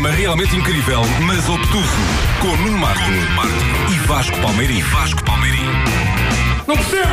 [0.00, 1.96] programa realmente incrível, mas obtuso,
[2.40, 3.10] com Nuno Marco,
[3.92, 4.80] e Vasco Palmeirim.
[4.80, 5.66] Vasco Palmeirim.
[6.66, 7.10] Não percebo!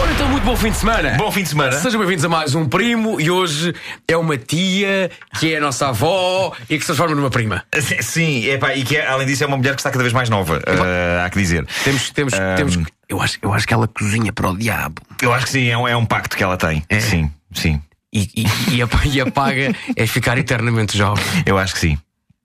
[0.00, 1.16] Ora, então, muito bom fim de semana.
[1.18, 1.72] Bom fim de semana.
[1.72, 3.74] Sejam bem-vindos a mais um primo e hoje
[4.08, 7.62] é uma tia que é a nossa avó e que se transforma numa prima.
[8.00, 10.30] Sim, epá, e que é, além disso é uma mulher que está cada vez mais
[10.30, 11.66] nova, uh, há que dizer.
[11.84, 12.54] Temos, temos, Ahm.
[12.56, 12.78] temos.
[13.06, 15.02] Eu acho, eu acho que ela cozinha para o diabo.
[15.20, 16.82] Eu acho que sim, é um, é um pacto que ela tem.
[17.00, 17.82] Sim, sim.
[18.10, 21.22] E, e, e, a, e a paga é ficar eternamente jovem.
[21.44, 21.98] Eu acho que sim.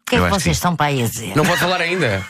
[0.09, 1.34] O que é que que vocês estão para aí a dizer?
[1.36, 2.26] Não pode falar ainda.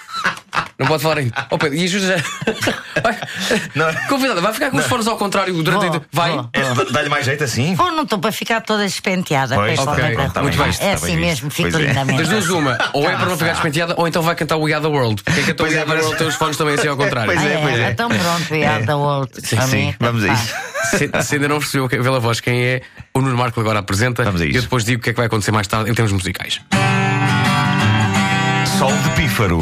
[0.77, 1.47] Não pode falar ainda.
[1.49, 2.23] Oh, Pedro, e ajuda já.
[4.09, 5.87] Convidada, vai ficar com os fones ao contrário durante.
[5.87, 6.31] Vou, vai.
[6.31, 6.49] vou.
[6.53, 7.75] É, dá- Dá-lhe mais jeito assim?
[7.77, 9.55] Ou não estou para ficar toda despenteada.
[9.55, 11.15] Pois, para ir para o ok, meio da tá bem visto, É tá assim bem
[11.17, 11.27] visto.
[11.27, 11.87] mesmo, fico Pois é.
[11.87, 12.17] lindamente.
[12.19, 12.77] Das duas, uma.
[12.93, 15.23] Ou é para não ficar despenteada, ou então vai cantar We Are the World.
[15.23, 17.31] Quem canta Pois We é, Are the World tem os fones também assim ao contrário.
[17.33, 17.89] Pois é, pois é.
[17.91, 19.31] Então pronto, we are the world.
[19.43, 20.53] Sim, sim, mim, vamos a isso.
[20.97, 22.81] Se, se ainda não percebeu que- pela voz quem é,
[23.13, 24.23] o Nuno Marco agora apresenta.
[24.23, 24.57] Vamos a E isso.
[24.59, 26.61] eu depois digo o que é que vai acontecer mais tarde em termos musicais.
[28.79, 29.59] Sol de pífaro.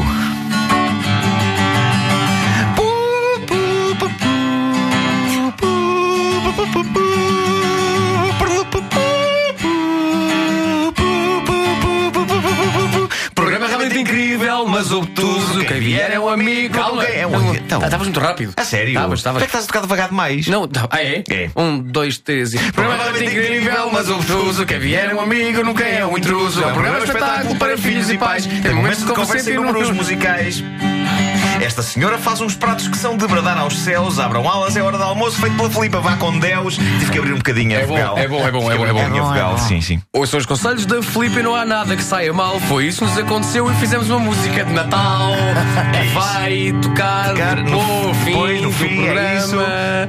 [13.34, 15.37] Programa realmente incrível, mas obtuso.
[15.64, 16.74] Quem vier é um amigo.
[16.74, 17.56] Calma, É um amigo.
[17.56, 17.80] Então.
[17.82, 18.52] ah, Estavas muito rápido.
[18.56, 18.88] A sério?
[18.88, 19.42] Estavas, estavas.
[19.42, 20.46] Porquê é que estás a tocar devagar demais?
[20.46, 21.24] Não, ah é?
[21.30, 21.50] É.
[21.56, 22.58] Um, dois, três e.
[22.72, 24.66] Programa realmente incrível, mas obtuso.
[24.66, 26.62] Quem vier é um amigo, nunca é um intruso.
[26.62, 28.46] É um programa espetáculo para filhos e pais.
[28.46, 30.62] Tem momentos de conversa e números musicais.
[31.60, 34.18] Esta senhora faz uns pratos que são de bradar aos céus.
[34.18, 36.76] Abram alas, é hora de almoço, feito pela Filipa, vá com Deus.
[36.76, 38.18] Tive que abrir um bocadinho a É bom, vogal.
[38.18, 39.00] é bom, é bom, é bom, é bom.
[39.00, 39.58] É bom, é bom.
[39.58, 40.00] Sim, sim.
[40.12, 42.58] Ouçam os conselhos da Felipe e não há nada que saia mal.
[42.60, 45.32] Foi isso que nos aconteceu e fizemos uma música de Natal.
[45.94, 46.14] É isso.
[46.14, 50.08] Vai tocar, Tocar no- no fim depois, no do fim, é programa.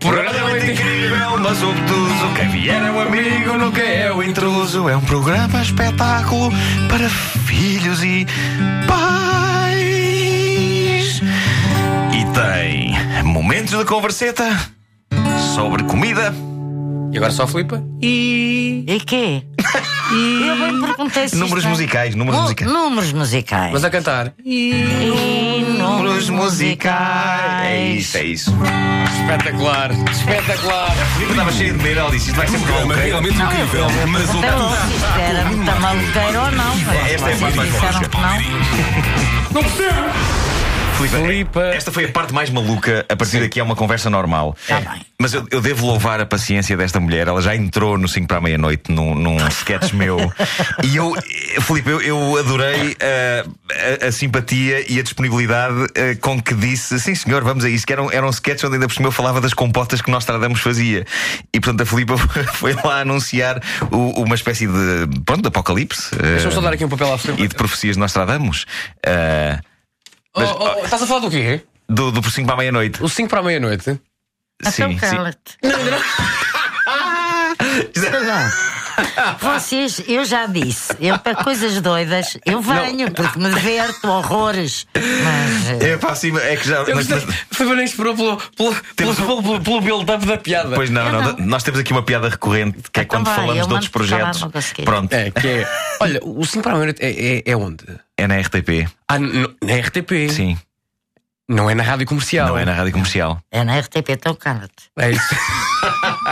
[0.00, 2.34] Programa realmente incrível, mas obtuso.
[2.36, 4.88] Quem vier é um amigo, nunca é o intruso.
[4.88, 6.50] É um programa espetáculo
[6.88, 8.26] para filhos e
[8.86, 9.47] pais.
[13.24, 14.44] Momentos de converseta
[15.54, 16.34] sobre comida
[17.12, 17.76] E agora só a Filipe?
[18.02, 19.42] e E quê?
[20.10, 22.14] Eu bem perguntei se números isto é- musicais.
[22.14, 22.72] Números musicais.
[22.72, 23.72] Números musicais.
[23.74, 24.32] Mas a cantar.
[24.42, 27.66] E números musicais.
[27.66, 28.54] É isso, é isso.
[29.20, 30.90] Espetacular, espetacular.
[31.12, 33.06] Filipe estava cheio de medo, ela disse: Isto vai ser Programa maluco.
[33.06, 34.86] realmente incrível, mas Até logo, obtuso.
[34.88, 36.76] se isto era muita maluqueira ou não.
[36.76, 39.52] mas Esta é a parte mais não.
[39.52, 40.08] Não percebo.
[41.74, 43.04] Esta foi a parte mais maluca.
[43.08, 44.56] A partir daqui é uma conversa normal.
[44.66, 45.06] Tá bem.
[45.20, 47.28] Mas eu, eu devo louvar a paciência desta mulher.
[47.28, 50.18] Ela já entrou no 5 para a meia-noite num, num sketch meu.
[50.82, 53.44] E eu, eh, Filipe, eu, eu adorei eh,
[54.02, 57.86] a, a simpatia e a disponibilidade eh, com que disse: sim, senhor, vamos a isso.
[57.86, 60.10] Que era um, era um sketch onde ainda por cima eu falava das compotas que
[60.10, 61.04] Nostradamus fazia.
[61.52, 62.12] E portanto a Filipe
[62.54, 63.60] foi lá anunciar
[63.90, 66.14] o- uma espécie de, pronto, de apocalipse.
[66.14, 67.42] eh, Deixa-me só dar aqui um papel à Filipe.
[67.42, 68.66] e de profecias de Nostradamus.
[69.04, 69.58] eh,
[70.34, 71.62] Oh, oh, oh, estás a falar do quê?
[71.88, 73.02] do, do por 5 para a meia-noite.
[73.02, 74.00] O 5 para a meia-noite?
[74.60, 74.98] Então Sim, sim.
[74.98, 75.56] cala-te.
[79.40, 84.86] Vocês, eu já disse, eu para coisas doidas, eu venho, porque me diverto horrores.
[84.94, 85.82] Mas.
[85.82, 86.84] eh, É pá, sim, é que já.
[86.94, 90.74] Mas- mas- Foi nem esperou pelo, pelo, pelo, pelo, pelo, pelo build-up da piada.
[90.74, 91.36] Pois não, não, não.
[91.46, 94.32] Nós temos aqui uma piada recorrente que é Então quando vai, falamos de outros falar
[94.32, 94.64] projetos.
[94.64, 94.84] seguir.
[94.84, 95.68] Pronto, É, que é.
[96.00, 97.84] Olha, o 5 para a meia-noite é, é, é onde?
[98.16, 98.88] é na RTP.
[99.08, 100.28] Ah, na RTP.
[100.30, 100.58] Sim,
[101.48, 102.48] Não é na rádio comercial.
[102.48, 103.40] não é na rádio comercial.
[103.50, 104.90] É na RTP, então cala-te.
[104.98, 105.34] É isso.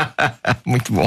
[0.65, 1.07] Muito bom.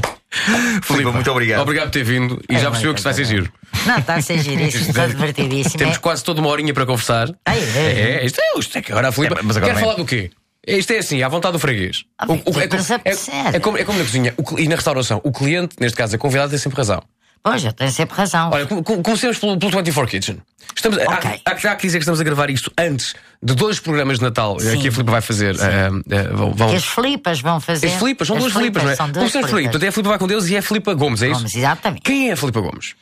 [0.83, 1.61] Filipe, muito obrigado.
[1.61, 3.51] Obrigado por ter vindo e É, já percebeu que isto vai ser giro.
[3.85, 5.77] Não, está a ser giríssimo, está divertidíssimo.
[5.77, 7.29] Temos É- quase toda uma horinha para conversar.
[7.45, 8.19] Ai, é.
[8.21, 9.33] É, isto é, isto é que agora a Filipe.
[9.39, 9.81] É, mas agora Quer é.
[9.81, 10.29] falar do quê?
[10.67, 12.03] Isto é assim, à vontade do freguês.
[12.17, 14.75] Ah, O- o- é, como, é é, é como, é como na cozinha e na
[14.75, 15.19] restauração.
[15.23, 17.01] O cliente, neste caso a convidada, tem sempre razão.
[17.41, 18.49] Pois, eu tenho sempre razão.
[18.51, 20.39] Olha, com- com- comecemos pelo, pelo 24 Kitchen.
[20.75, 21.41] Estamos, há- Ok.
[21.45, 24.59] há, há, que dizer que estamos a gravar isto antes de dois programas de Natal
[24.59, 24.79] Sim.
[24.79, 25.55] que a Filipe vai fazer.
[25.59, 27.87] ah, ah, vão- vão- Que as Filipas vão fazer.
[27.87, 28.95] As Filipas, são As duas Filipas, não é?
[28.95, 29.31] São duas.
[29.31, 29.51] Filipas.
[29.51, 31.39] Portanto, é a Filipa vai com Deus e é a Filipa Gomes, é isso?
[31.39, 32.01] Gomes, exatamente.
[32.03, 32.95] Quem é a Filipa Gomes?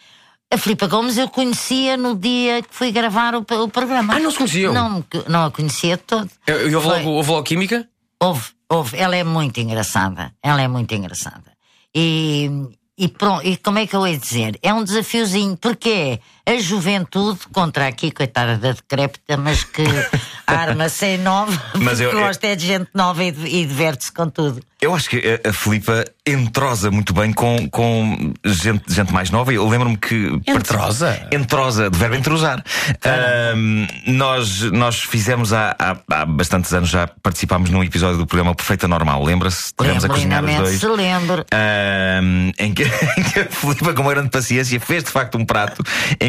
[0.53, 4.16] A Filipa Gomes eu conhecia no dia que fui gravar o, o programa.
[4.16, 4.73] Ah, não se conheciam?
[4.73, 6.29] Não, não a conhecia de todo.
[6.47, 7.85] E houve Foi- logo, houve logo química?
[8.22, 8.97] Houve, houve.
[8.97, 10.32] Ela é muito engraçada.
[10.41, 11.52] Ela é muito engraçada.
[11.94, 12.50] E,
[12.97, 14.58] e pronto, e como é que eu ia dizer?
[14.64, 19.84] É um desafiozinho, porque é a juventude contra aqui, coitada da decrépita, mas que
[20.47, 24.61] arma sem nova, Mas eu- gosta é de gente nova e, e diverte-se com tudo.
[24.79, 29.52] Eu acho que a, a Filipa entrosa muito bem com, com gente, gente mais nova.
[29.52, 30.40] Eu lembro-me que.
[30.46, 31.20] Entrosa?
[31.32, 32.64] Entrosa, de verbo entrosar.
[33.03, 38.53] Ahm, nós, nós fizemos há, há, há bastantes anos, já participámos num episódio do programa
[38.53, 39.23] Perfeita Normal.
[39.23, 39.64] Lembra-se?
[39.66, 40.79] Estivemos a cozinhar os dois.
[40.79, 41.44] se lembro.
[41.52, 42.84] Ahm, em que
[43.17, 45.84] em que a Filipa, com uma grande paciência, fez de facto um prato,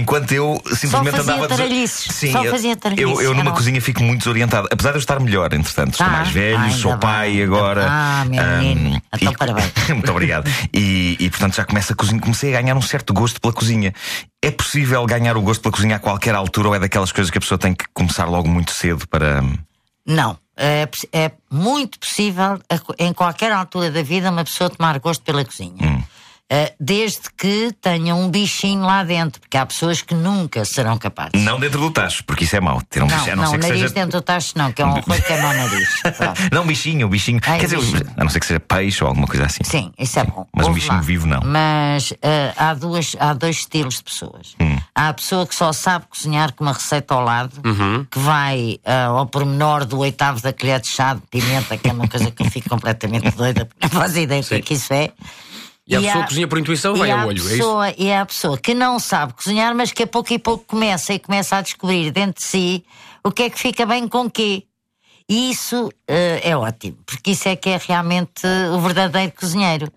[0.08, 1.49] enquanto eu simplesmente fazia andava.
[1.49, 2.14] taralhices.
[2.14, 4.66] Sim, Só eu- fazia taralhices, Eu, eu numa cozinha fico muito desorientado.
[4.72, 6.12] Apesar de eu estar melhor, entretanto, estou Tá.
[6.12, 7.43] mais velho, Ah, sou pai bem.
[7.44, 7.87] agora.
[7.88, 9.02] Ah, meu menino.
[9.14, 9.72] Então, parabéns.
[9.90, 10.50] muito obrigado.
[10.72, 13.93] E, e, portanto já começo a cozinhar, comecei a ganhar um certo gosto pela cozinha.
[14.43, 17.38] É possível ganhar o gosto pela cozinha a qualquer altura ou é daquelas coisas que
[17.38, 19.43] a pessoa tem que começar logo muito cedo para.
[20.06, 20.38] Não.
[20.60, 22.58] É, é muito possível,
[22.99, 25.76] em qualquer altura da vida, uma pessoa tomar gosto pela cozinha.
[25.81, 26.02] Hum.
[26.50, 31.33] Eh, desde que tenha um bichinho lá dentro, porque há pessoas que nunca serão capazes.
[31.43, 32.81] Não dentro do tacho, porque isso é mau.
[32.89, 33.95] Ter um Não, bicho, a não, não, ser que nariz seja.
[33.95, 35.89] dentro do tacho não, que é um horror que é mau nariz.
[36.17, 36.41] Pronto.
[36.50, 37.39] Não, bichinho, bichinho.
[37.47, 38.12] Ai, Quer dizer, bichinho.
[38.17, 39.62] a não ser que seja peixe ou alguma coisa assim.
[39.62, 40.47] Sim, isso é bom.
[40.56, 41.03] Mas um Ouve bichinho lá.
[41.03, 41.41] vivo, não.
[41.45, 44.55] Mas eh, há, duas, há dois estilos de pessoas.
[44.59, 44.79] Hum.
[44.94, 48.06] Há a pessoa que só sabe cozinhar com uma receita ao lado, Uhum.
[48.11, 51.93] que vai eh, ao pormenor do oitavo da colher de chá de pimenta, que é
[51.93, 54.73] uma coisa que eu fico completamente doida, porque não faço ideia do que é que
[54.75, 55.11] isso é.
[55.88, 57.49] E a pessoa há- cozinha por intuição vai ao olho, é isso?
[57.56, 60.64] pessoa, E há a pessoa que não sabe cozinhar, mas que a pouco e pouco
[60.67, 62.85] começa e começa a descobrir dentro de si
[63.25, 64.64] o que é que fica bem com quê.
[65.29, 69.90] E isso eh, é ótimo, porque isso é que é realmente o verdadeiro cozinheiro.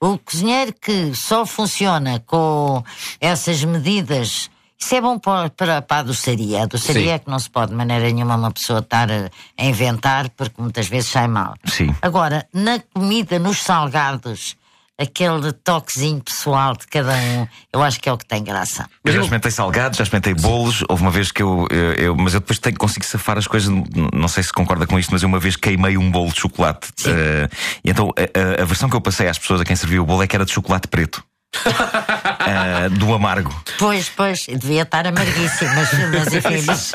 [0.00, 2.84] O cozinheiro que só funciona com
[3.20, 4.50] essas medidas.
[4.78, 6.62] Isso é bom para, para, para a doçaria.
[6.62, 9.64] A doçaria é que não se pode de maneira nenhuma uma pessoa estar a, a
[9.64, 11.54] inventar, porque muitas vezes sai mal.
[11.64, 11.94] Sim.
[12.02, 14.54] Agora, na comida, nos salgados,
[14.98, 18.88] aquele toquezinho pessoal de cada um, eu acho que é o que tem graça.
[19.04, 20.82] Eu já experimentei salgados, já experimentei bolos.
[20.88, 21.66] Houve uma vez que eu.
[21.70, 23.70] eu- eu- mas eu depois tenho, consigo safar as coisas.
[24.12, 26.88] Não sei se concorda com isto, mas eu uma vez queimei um bolo de chocolate.
[26.96, 27.10] Sim.
[27.10, 27.48] Eh,
[27.84, 30.06] e então a, a- a versão que eu passei às pessoas a quem serviu o
[30.06, 31.22] bolo é que era de chocolate preto.
[32.48, 33.52] Eh, do amargo.
[33.76, 36.92] Pois, pois, devia estar amarguíssimo, mas, mas enfim, mas,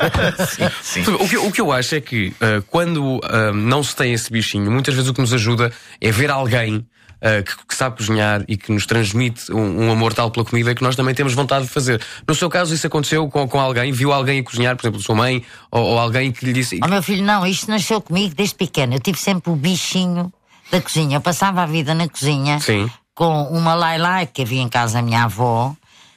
[0.82, 1.02] sim.
[1.20, 4.30] O que, o que eu acho é que ah, quando ah, não se tem esse
[4.32, 5.70] bichinho, muitas vezes o que nos ajuda
[6.00, 6.86] é ver alguém
[7.22, 10.74] ah, que, que sabe cozinhar e que nos transmite um, um amor tal pela comida
[10.74, 12.02] que nós também temos vontade de fazer.
[12.26, 15.14] No seu caso, isso aconteceu com, com alguém, viu alguém a cozinhar, por exemplo, sua
[15.14, 16.80] mãe, ou, ou alguém que lhe disse.
[16.82, 18.94] Ó meu filho, não, isto nasceu comigo desde pequeno.
[18.94, 20.32] Eu tive sempre o bichinho
[20.70, 21.18] da cozinha.
[21.18, 22.90] Eu passava a vida na cozinha Sim.
[23.14, 25.76] com uma lailai que havia em casa da minha avó.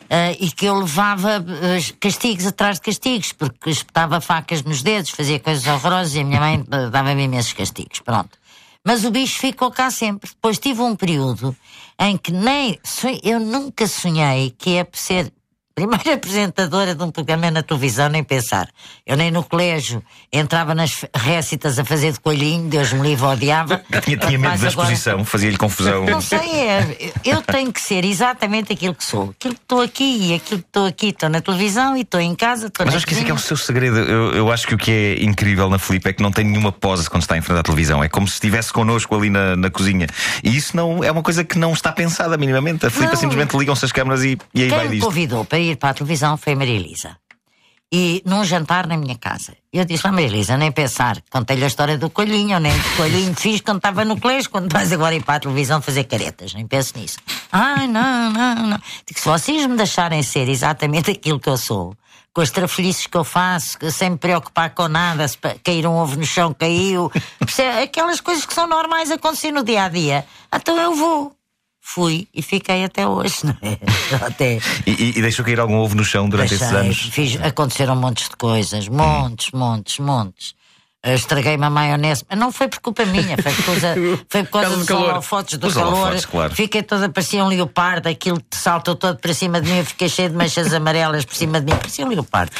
[0.09, 5.09] eh, e que eu levava eh, castigos atrás de castigos, porque espetava facas nos dedos,
[5.11, 7.99] fazia coisas horrorosas e a minha mãe eh, dava-me imensos castigos.
[8.01, 8.37] Pronto.
[8.85, 10.29] Mas o bicho ficou cá sempre.
[10.29, 11.55] Depois tive um período
[11.99, 12.79] em que nem.
[13.23, 15.33] Eu nunca sonhei que ia ser
[15.75, 18.69] primeira apresentadora de um programa na televisão, nem pensar.
[19.05, 20.01] Eu nem no colégio
[20.31, 23.81] entrava nas récitas a fazer de coelhinho, Deus me livre, odiava.
[24.05, 26.05] Tinha, tinha medo da agora- exposição, fazia-lhe confusão.
[26.05, 29.31] Não sei, é, eu tenho que ser exatamente aquilo que sou.
[29.31, 31.07] Aquilo que estou aqui e aquilo que estou aqui.
[31.07, 32.71] Estou na televisão e estou em casa.
[32.79, 33.97] Mas acho que esse é, é o seu segredo.
[33.97, 36.71] Eu, eu acho que o que é incrível na Filipe é que não tem nenhuma
[36.71, 38.03] pose quando está em frente à televisão.
[38.03, 40.07] É como se estivesse connosco ali na, na cozinha.
[40.43, 42.85] E isso não é uma coisa que não está pensada minimamente.
[42.85, 43.19] A Filipe Não.
[43.19, 45.05] simplesmente ligam-se as câmaras e, e aí vai disto.
[45.05, 47.17] convidou para ir para a televisão foi a Maria Elisa.
[47.91, 49.55] E num jantar na minha casa.
[49.71, 51.21] Eu disse, lá Maria Elisa, nem pensar.
[51.29, 54.71] Contei-lhe a história do coelhinho, eu nem de coelhinho fiz quando estava no colégio, quando
[54.71, 56.53] vais agora ir para a televisão fazer caretas.
[56.53, 57.19] Nem penso nisso.
[57.51, 58.81] Ai, não, não, não.
[59.07, 61.95] Digo, se vocês me deixarem ser exatamente aquilo que eu sou,
[62.33, 66.17] com as trafelices que eu faço, sem me preocupar com nada, se cair um ovo
[66.17, 67.09] no chão, caiu.
[67.81, 70.25] Aquelas coisas que são normais acontecer no dia a dia.
[70.53, 71.33] Então eu vou.
[71.87, 73.77] Fui e fiquei até hoje, não é?
[74.25, 74.59] Até.
[74.87, 76.97] E, e- deixou cair algum ovo no chão durante esses Deixei, anos.
[77.11, 80.55] fiz- aconteceram montes de coisas, montes, montes, montes.
[81.07, 83.95] Estraguei-me a maionese, mas não foi por culpa minha, foi por causa,
[84.27, 85.09] foi por causa do calor.
[85.11, 85.93] holofotes do Os calor.
[85.93, 86.55] holofotes, claro.
[86.55, 90.09] Fiquei toda, parecia um leopardo, aquilo que saltou todo para cima de mim, eu fiquei
[90.09, 92.51] cheio de manchas amarelas por cima de mim, parecia um leopardo.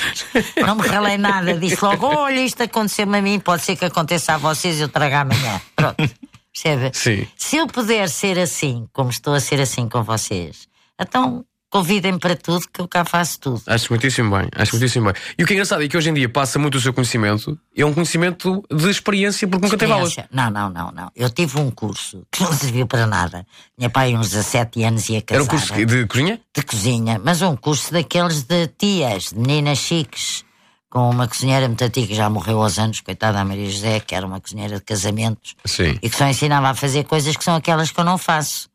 [0.64, 4.36] Não me ralei nada, disse logo: olha, isto aconteceu-me a mim, pode ser que aconteça
[4.36, 5.60] a vocês, eu trago amanhã.
[5.76, 6.08] Pronto.
[6.56, 6.92] Percebe?
[6.94, 7.28] Sim.
[7.36, 10.70] Se eu puder ser assim, como estou a ser assim com vocês,
[11.00, 13.62] então convidem-me para tudo, que eu cá faço tudo.
[13.68, 15.22] Acho muitíssimo bem, acho muitíssimo bem.
[15.38, 17.60] E o que é engraçado é que hoje em dia passa muito o seu conhecimento,
[17.76, 20.16] é um conhecimento de experiência, porque nunca teve aulas.
[20.32, 21.12] Não, não, não, não.
[21.14, 23.46] Eu tive um curso que não serviu para nada.
[23.78, 25.42] Minha pai, uns 17 anos, ia casar.
[25.42, 26.40] Era um curso de cozinha?
[26.56, 30.45] de cozinha, mas um curso daqueles de tias, de meninas chiques,
[30.96, 34.16] com uma cozinheira muito antiga, que já morreu aos anos, coitada a Maria José, que
[34.16, 36.00] era uma cozinheira de casamentos, Sim.
[36.02, 38.70] e que só ensinava a fazer coisas que são aquelas que eu não faço.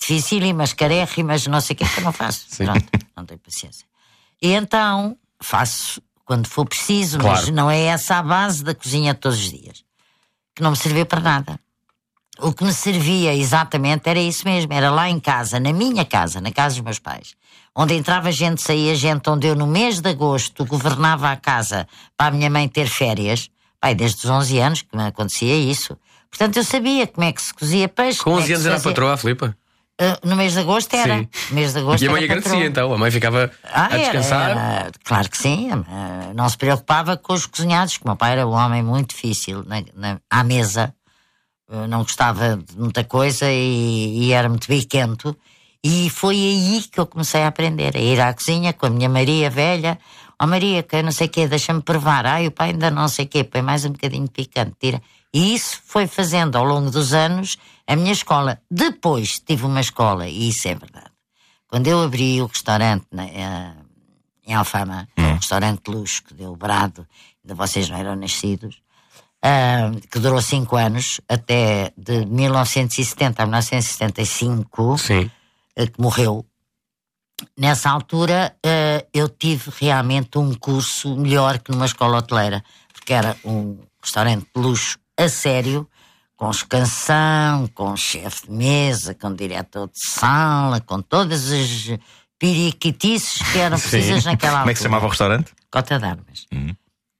[0.00, 2.46] Dificílimas, carérrimas, não sei o que, que eu não faço.
[2.54, 2.66] Sim.
[2.66, 2.84] Pronto,
[3.16, 3.84] não tenho paciência.
[4.40, 7.52] E então faço quando for preciso, mas Claro.
[7.56, 9.82] não é essa a base da cozinha de todos os dias.
[10.54, 11.58] Que não me serviu para nada.
[12.38, 16.40] O que me servia exatamente era isso mesmo, era lá em casa, na minha casa,
[16.40, 17.34] na casa dos meus pais,
[17.74, 22.28] onde entrava gente, saía gente, onde eu no mês de agosto governava a casa para
[22.28, 23.50] a minha mãe ter férias,
[23.80, 25.96] pai, desde os 11 anos que me acontecia isso.
[26.30, 28.18] Portanto, eu sabia como é que se cozia peixe.
[28.18, 29.56] Com como é 11 que anos era fazia- patroa, a Filipa?
[30.00, 31.18] Ah, no mês de agosto era.
[31.18, 31.28] Sim.
[31.52, 32.68] Mês de agosto E a mãe era agradecia patroa.
[32.68, 34.50] então, a mãe ficava Ah, a era, descansar.
[34.50, 34.90] era.
[35.04, 35.70] claro que sim.
[35.72, 39.14] ah, Não se preocupava com os cozinhados, que o meu pai era um homem muito
[39.14, 40.92] difícil na, na- à mesa.
[41.70, 45.36] Ah, Não gostava de muita coisa e, e era muito biquento.
[45.84, 49.08] E foi aí que eu comecei a aprender, a ir à cozinha com a minha
[49.08, 49.98] Maria velha.
[50.40, 52.24] Ó Maria, que eu não sei o quê, deixa-me provar.
[52.24, 55.02] Ai, o pai ainda não sei o quê, põe mais um bocadinho de picante, tira.
[55.32, 58.58] E isso foi fazendo ao longo dos anos a minha escola.
[58.70, 61.10] Depois tive uma escola, e isso é verdade.
[61.68, 63.72] Quando eu abri o restaurante na- eh,
[64.46, 67.06] em Alfama, é um restaurante de luxo que deu brado,
[67.44, 68.80] ainda vocês não eram nascidos,
[69.42, 75.30] ah, que durou cinco anos, até de 1970 a 1975, Sim.
[75.76, 76.46] Eh, que morreu.
[77.58, 82.62] Nessa altura, eh, eu tive realmente um curso melhor que numa escola hoteleira,
[82.92, 85.88] porque era um restaurante de luxo a sério,
[86.36, 91.98] com escansão, com chefe de mesa, com diretor de sala, com todas as
[92.38, 94.62] periquitices que eram precisas naquela altura.
[94.62, 95.52] Como é que se chamava o restaurante?
[95.70, 96.46] Cota de Armas.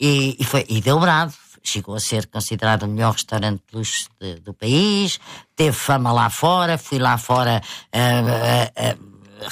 [0.00, 1.32] E, e, foi, e deu brado.
[1.66, 5.18] Chegou a ser considerado o melhor restaurante de luxo de- do país.
[5.56, 6.76] Teve fama lá fora.
[6.76, 8.96] Fui lá fora ah, ah,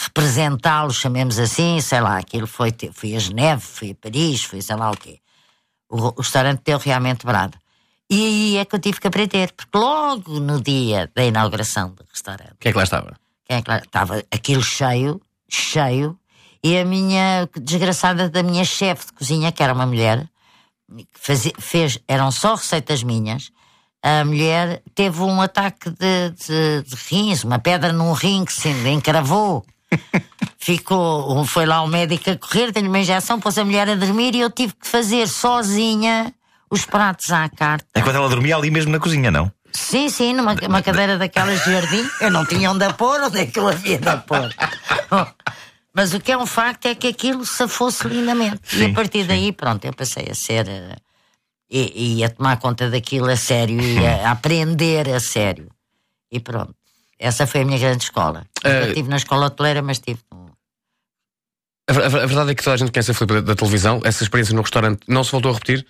[0.05, 1.81] representá-lo, chamemos assim.
[1.81, 2.75] Sei lá, aquilo foi.
[2.93, 5.19] Fui a Geneve, fui a Paris, fui sei lá o quê.
[5.89, 7.57] O, o restaurante deu realmente brado.
[8.11, 12.05] E aí é que eu tive que aprender, porque logo no dia da inauguração do
[12.13, 12.55] restaurante.
[12.61, 13.17] Quem é que lá estava?
[13.47, 16.19] Quem é que lá- Estava aquilo cheio, cheio,
[16.63, 20.29] e a minha desgraçada da minha chefe de cozinha, que era uma mulher,
[21.13, 23.51] fazia- fez, eram só receitas minhas.
[24.03, 28.69] A mulher teve um ataque de, de, de rins, uma pedra num rim que se
[28.89, 29.65] encravou.
[30.59, 34.35] Ficou, foi lá o médico a correr, deu-lhe uma injeção, pôs a mulher a dormir
[34.35, 36.33] e eu tive que fazer sozinha
[36.71, 37.87] os pratos à carta.
[37.97, 39.51] Enquanto ela dormia ali mesmo na cozinha, não?
[39.73, 42.09] Sim, sim, numa uma cadeira daquelas de jardim.
[42.21, 44.55] Eu não tinha onde a pôr, onde é que eu havia de a pôr?
[45.95, 48.61] Mas o que é um facto é que aquilo se fosse lindamente.
[48.73, 50.67] e Sim, a partir daí, pronto, eu passei a ser.
[50.69, 50.97] eh,
[51.71, 55.69] E, e a tomar conta daquilo a sério e a, aprender a sério.
[56.31, 56.75] E pronto.
[57.19, 58.47] Essa foi a minha grande escola.
[58.65, 60.21] Eh, Eu estive na escola hoteleira, mas estive.
[60.33, 60.53] no-
[61.89, 64.01] A, ver- a verdade é que toda a gente conhece a Filipe da, da televisão.
[64.05, 65.87] Essa experiência no restaurante não se voltou a repetir?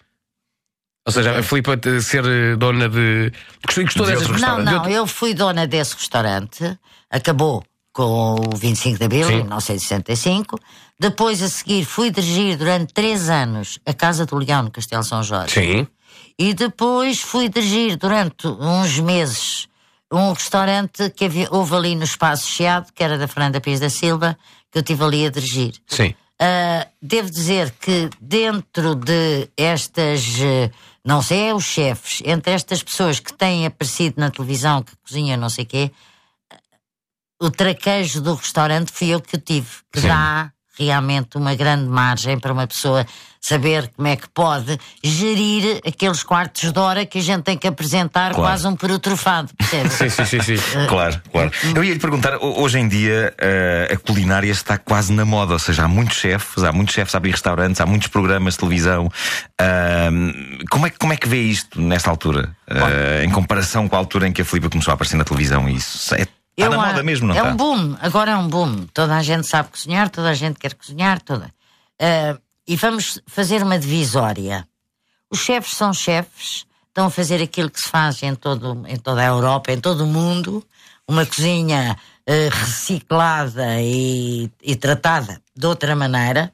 [1.06, 3.32] Ou seja, a Filipe ser eh, dona de.
[3.66, 6.78] Gostou, De dessas Não, não, eu fui dona desse restaurante,
[7.10, 9.34] acabou com o 25 de Abril, Sim.
[9.34, 10.58] em 1965.
[10.98, 15.22] Depois, a seguir, fui dirigir durante três anos a Casa do Leão, no Castelo São
[15.22, 15.54] Jorge.
[15.54, 15.86] Sim.
[16.38, 19.68] E depois fui dirigir durante uns meses
[20.10, 23.88] um restaurante que havia, houve ali no Espaço Chiado, que era da Fernanda Pires da
[23.88, 24.36] Silva,
[24.70, 25.74] que eu estive ali a dirigir.
[25.86, 26.14] Sim.
[26.38, 30.26] Ah, devo dizer que dentro de estas,
[31.04, 35.38] não sei, é os chefes, entre estas pessoas que têm aparecido na televisão, que cozinham
[35.38, 35.90] não sei o quê,
[37.42, 40.08] o traquejo do restaurante fui eu que tive, que Sim.
[40.08, 43.04] dá realmente uma grande margem para uma pessoa
[43.40, 47.66] saber como é que pode gerir aqueles quartos de hora que a gente tem que
[47.66, 48.42] apresentar Claro.
[48.48, 49.90] quase um perutrofado, percebe?
[49.90, 50.86] Sim, sim, sim, sim.
[50.88, 51.50] Claro, claro.
[51.74, 55.52] Eu ia lhe perguntar, ho- hoje em dia eh, a culinária está quase na moda,
[55.52, 58.60] ou seja, há muitos chefes, há muitos chefes a abrir restaurantes, há muitos programas de
[58.60, 59.10] televisão.
[60.70, 62.56] Como, é, que- como é que vê isto nesta altura?
[62.68, 65.68] Eh, em comparação com a altura em que a Filipe começou a aparecer na televisão?
[65.68, 67.50] Isso é, está na moda mesmo, não é está?
[67.50, 68.86] um boom, agora é um boom.
[68.92, 71.52] Toda a gente sabe cozinhar, toda a gente quer cozinhar, toda.
[72.00, 74.66] Ah, e vamos fazer uma divisória.
[75.30, 79.22] Os chefes são chefes, estão a fazer aquilo que se faz em, todo, em toda
[79.22, 80.64] a Europa, em todo o mundo,
[81.08, 86.52] uma cozinha ah, reciclada e, e tratada de outra maneira.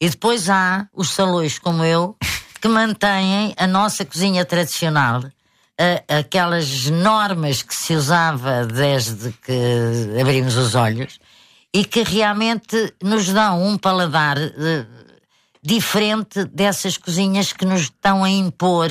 [0.00, 2.16] E depois há os salões como eu,
[2.60, 5.22] que mantêm a nossa cozinha tradicional
[6.08, 11.18] aquelas normas que se usava desde que abrimos os olhos
[11.72, 14.86] e que realmente nos dão um paladar eh,
[15.62, 18.88] diferente dessas cozinhas que nos estão a impor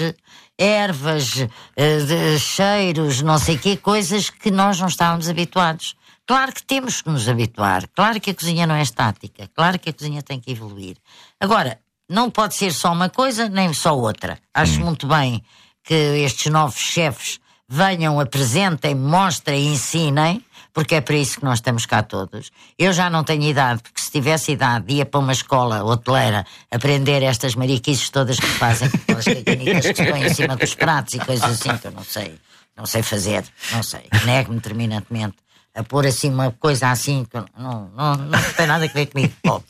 [0.58, 5.96] ervas, eh, de- cheiros, não sei quê, coisas que nós não estávamos habituados.
[6.28, 9.90] Claro que temos que nos habituar, claro que a cozinha não é estática, claro que
[9.90, 10.96] a cozinha tem que evoluir.
[11.40, 14.38] Agora, não pode ser só uma coisa nem só outra.
[14.54, 15.44] Acho muito bem
[15.84, 20.44] que estes novos chefes venham, apresentem, mostrem, ensinem,
[20.74, 22.52] porque é para isso que nós estamos cá todos.
[22.78, 27.22] Eu já não tenho idade, porque se tivesse idade, ia para uma escola hoteleira aprender
[27.22, 31.20] estas mariquices todas que fazem, aquelas caganitas que se põem em cima dos pratos e
[31.20, 32.40] coisas assim que eu não sei,
[32.76, 34.08] não sei fazer, não sei.
[34.26, 35.36] Nego-me terminantemente
[35.76, 39.34] a pôr assim uma coisa assim que não, não, não tem nada a ver comigo.
[39.44, 39.64] Bom,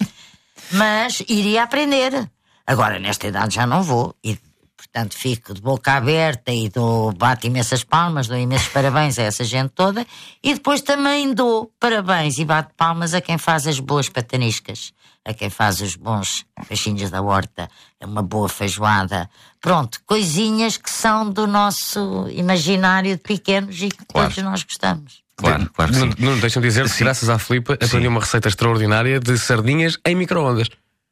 [0.72, 2.30] mas iria aprender.
[2.66, 4.16] Agora, nesta idade já não vou.
[4.24, 4.38] E
[4.80, 9.44] portanto fico de boca aberta e dou, bato imensas palmas, dou imensos parabéns a essa
[9.44, 10.08] gente toda
[10.42, 14.94] e depois também dou parabéns e bato palmas a quem faz as boas pataniscas,
[15.26, 17.70] a quem faz os bons peixinhos da horta,
[18.02, 19.30] uma boa feijoada.
[19.60, 24.30] Pronto, coisinhas que são do nosso imaginário de pequenos e que Claro.
[24.30, 25.22] todos nós gostamos.
[25.36, 26.10] Claro, claro que sim.
[26.20, 30.16] Não, não deixam dizer que, graças à Filipe, aprendi uma receita extraordinária de sardinhas em
[30.16, 30.70] micro-ondas.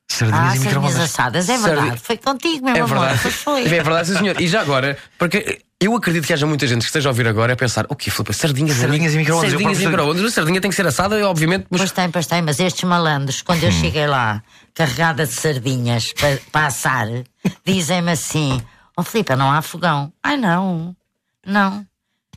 [0.09, 0.99] Sardinhas Ah, e sardinhas microondas.
[1.01, 2.01] assadas, é Sardi- verdade.
[2.01, 2.89] Foi contigo, meu É amor.
[2.99, 3.19] verdade.
[3.21, 3.61] Pois foi.
[3.65, 4.41] É verdade, sim, senhor.
[4.41, 7.53] E já agora, porque eu acredito que haja muita gente que esteja a ouvir agora
[7.53, 8.33] a pensar: o quê, Filipe?
[8.33, 9.49] Sardinhas, Sardinhas e micro-ondas.
[9.51, 10.23] Sardinhas e micro-ondas.
[10.23, 13.41] A sardinha tem que ser assada, obviamente, mas Pois tem, pois tem, mas estes malandros,
[13.41, 13.67] quando Hum.
[13.67, 14.41] eu cheguei lá,
[14.73, 17.07] carregada de sardinhas para, para assar,
[17.65, 18.61] dizem-me assim:
[18.95, 20.11] Ó Filipe, não há fogão.
[20.23, 20.95] Ai não,
[21.45, 21.85] não.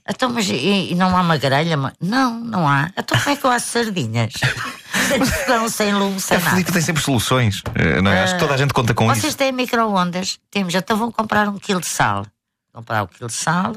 [0.09, 1.76] Então, mas e, e não há uma grelha?
[2.00, 2.90] Não, não há.
[2.97, 4.33] Então como é que eu asso sardinhas?
[5.11, 6.50] sem fogão, sem lume, sem A nada.
[6.50, 7.62] Filipe tem sempre soluções.
[7.75, 8.23] eh, Não é?
[8.23, 9.37] Acho que toda a gente conta com Vocês isso.
[9.37, 10.38] têm micro-ondas?
[10.50, 12.26] Temos, então vão comprar um quilo de sal.
[12.73, 13.73] Comprar um quilo de sal.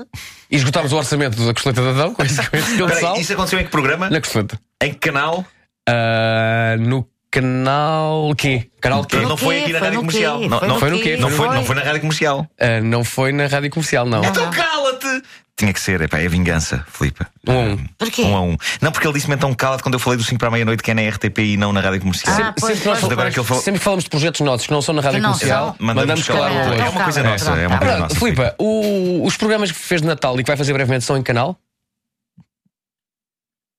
[0.49, 3.15] e esgotámos o orçamento da costeleta de Adão com esse, com esse quilo de sal.
[3.17, 4.09] isso aconteceu em que programa?
[4.09, 4.59] Na costeleta.
[4.81, 5.45] Em que canal?
[5.89, 8.33] Ah, no canal.
[8.37, 8.69] quê?
[8.79, 9.17] Canal quê?
[9.17, 10.39] Não, foi aqui na rádio comercial.
[10.41, 11.17] Não, Foi não no foi no quê?
[11.17, 12.47] foi, não foi na rádio comercial.
[12.59, 14.23] Ah, não foi na rádio comercial, não.
[14.23, 15.23] Então cala-te!
[15.63, 17.25] Tinha que ser, epá, é vingança, Filipe.
[17.47, 17.77] Um a um.
[17.97, 18.21] Porquê?
[18.23, 18.57] Um a um.
[18.81, 20.91] Não, porque ele disse-me então cala-te quando eu falei do 5 para a meia-noite que
[20.91, 22.35] é na RTP e não na rádio comercial.
[22.37, 24.41] Ah, pois, sempre, nós pois, agora falamos, que ele falou- sempre que falamos de projetos
[24.41, 25.75] nossos que não são na rádio não comercial.
[25.79, 26.73] Mandamos mandamos calar o outro.
[26.73, 28.15] É uma coisa Pronto, nossa, é uma tá coisa nossa.
[28.15, 31.23] Filipa, o- os programas que fez de Natal e que vai fazer brevemente são em
[31.23, 31.57] canal?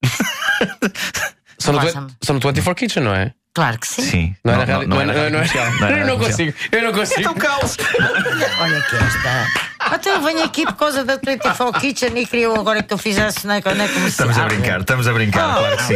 [1.58, 2.06] são, no, Faça-me.
[2.06, 3.32] twen- são no 24 Kitchen, não é?
[3.54, 4.02] Claro que sim.
[4.02, 4.36] Sim.
[4.42, 5.64] Não, é na rádio, não, é, não, é- rádio não é- comercial.
[5.66, 6.52] Não na Eu não rádio comercial.
[6.52, 7.20] consigo, eu não consigo.
[7.20, 7.76] Então cala-se!
[8.60, 9.74] Olha que esta.
[9.94, 13.46] Até eu venho aqui por causa da 24 Kitchen e queriam agora que eu fizesse
[13.46, 14.08] na, na comercial.
[14.08, 15.94] Estamos a brincar, estamos a brincar, Ah, claro que sim.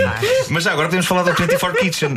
[0.51, 2.17] Mas já agora podemos falar da 24 Kitchen.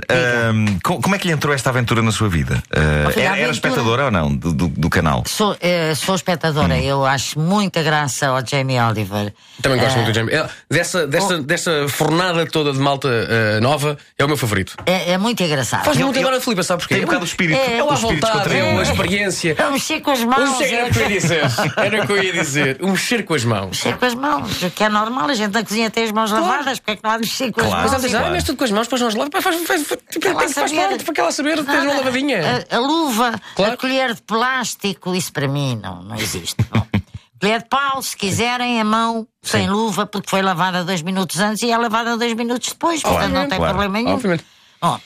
[0.83, 2.61] Co- como é que lhe entrou esta aventura na sua vida?
[3.07, 5.23] Olha, era, espectadora ou não do, do, do canal?
[5.27, 6.81] Sou, eh, sou espectadora, Hum.
[6.81, 9.33] eu acho muita graça ao Jamie Oliver.
[9.61, 10.33] Também gosto Eh, muito do Jamie.
[10.35, 14.75] É, Dessa, dessa, dessa fornada toda de malta eh, nova, é o meu favorito.
[14.85, 15.83] É, é muito engraçado.
[15.85, 16.95] Faz muito agora, Filipe, sabe porquê?
[16.95, 17.59] Tem um bocado o espírito.
[17.59, 18.69] É, É o lá espírito vontade, é descontraído.
[18.75, 19.55] uma experiência.
[19.61, 20.59] É mexer com as Um mãos.
[20.59, 21.41] mexer, era o que eu ia dizer.
[21.77, 22.77] Era o que eu ia dizer.
[22.81, 23.67] Um mexer com as mãos.
[23.83, 26.31] Mexer com as mãos, o que é normal, a gente na cozinha tem as mãos
[26.31, 27.75] lavadas, porque é que não há de mexer com Claro.
[27.85, 28.13] as Mas mãos?
[28.13, 28.33] ah, Claro.
[28.33, 29.43] mexe tudo com as mãos, depois nós lavamos.
[29.43, 30.75] Faz, faz, faz, tipo, faz saber?
[30.87, 32.39] parte, para que ela saber, tens uma lavadinha.
[32.69, 33.73] A, a luva, Claro.
[33.73, 36.55] a colher de plástico, isso para mim não, não existe.
[36.69, 36.85] Bom,
[37.39, 41.63] colher de pau, se quiserem, a mão, sem luva, porque foi lavada dois minutos antes
[41.63, 43.73] e é lavada dois minutos depois, portanto não tem claro.
[43.73, 44.13] problema nenhum.
[44.15, 44.45] Obviamente.
[44.81, 44.99] Bom,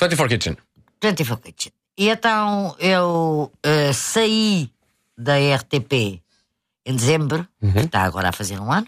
[0.00, 0.56] 24 Kitchen.
[1.02, 1.72] 24 Kitchen.
[1.98, 4.70] E então eu eh, saí
[5.16, 6.20] da RTP
[6.84, 8.86] em dezembro, que está agora a fazer um ano,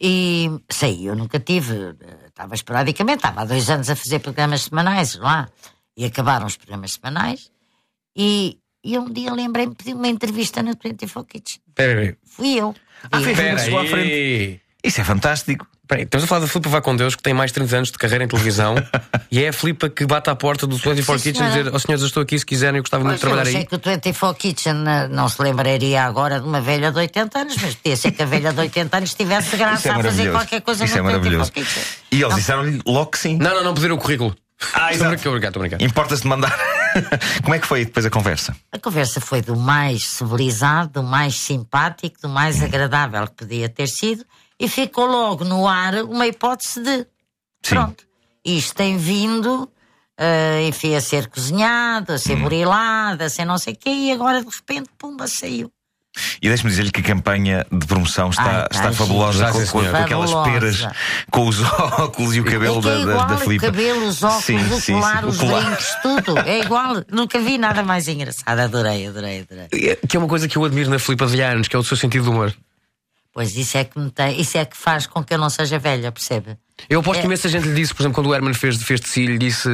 [0.00, 1.06] e saí.
[1.06, 5.48] Eu nunca tive, eh, estava esporadicamente, estava há dois anos a fazer programas semanais lá,
[5.96, 7.50] e acabaram os programas semanais,
[8.16, 11.60] e, e um dia lembrei-me de pedir uma entrevista na 24 Kitchen.
[11.68, 12.16] Espera aí.
[12.24, 12.74] Fui eu.
[13.10, 14.60] Ah, foi- Espera chegou à aí.
[14.84, 15.66] Isso é fantástico.
[15.88, 17.76] Espera aí, Estamos a falar da Filipa Vá com Deus, que tem mais de 30
[17.76, 18.74] anos de carreira em televisão,
[19.32, 21.78] e é a Filipa que bate à porta do 24 Sim, Kitchen e dizer: Ó
[21.78, 23.66] senhores, eu estou aqui se quiserem, eu gostava muito de Pois, eu trabalhar achei aí.
[23.66, 27.56] que o 24 Kitchen eh, não se lembraria agora de uma velha de 80 anos,
[27.56, 30.30] mas podia ser que a velha de 80 anos tivesse Isso graça é a fazer
[30.30, 31.52] qualquer coisa Isso é no 24 maravilhoso.
[31.52, 31.82] Kitchen.
[32.12, 33.38] E eles disseram-lhe logo que sim.
[33.38, 34.36] Não, não, não pediram o currículo.
[34.74, 35.14] Ah, exato.
[35.14, 35.82] estou a brincar, estou a brincar.
[35.82, 36.54] Importa-se de mandar.
[37.42, 38.54] Como é que foi depois a conversa?
[38.72, 43.86] A conversa foi do mais civilizado, do mais simpático, do mais agradável que podia ter
[43.86, 44.22] sido
[44.60, 46.96] e ficou logo no ar uma hipótese de.
[47.62, 47.74] Sim.
[47.74, 48.04] Pronto.
[48.44, 49.68] Isto tem vindo,
[50.16, 52.42] eh, enfim, a ser cozinhado, a ser Hum.
[52.42, 55.70] burilado, a ser não sei o quê, e agora de repente, pumba, saiu.
[56.42, 59.84] E deixe-me dizer-lhe que a campanha de promoção está, Ai, está ai, fabulosa com, com-
[59.90, 60.88] com aquelas peras,
[61.30, 61.60] com os
[62.00, 63.66] óculos e o cabelo é que é da, da, da o Filipa.
[63.66, 65.64] cabelo, os óculos, Sim, o sim, colar, sim, o os colar.
[65.64, 66.38] brincos, tudo.
[66.40, 67.04] É igual.
[67.10, 68.58] Nunca vi nada mais engraçado.
[68.58, 69.96] Adorei, adorei, adorei.
[70.08, 71.96] Que é uma coisa que eu admiro na Filipa de anos, que é o seu
[71.96, 72.52] sentido de humor.
[73.38, 75.78] Pois isso é que me tem, isso é que faz com que eu não seja
[75.78, 76.56] velha, percebe?
[76.90, 77.20] Eu aposto É.
[77.20, 79.38] que imensa gente lhe disse, por exemplo, quando o Herman fez, fez de si, lhe
[79.38, 79.68] disse: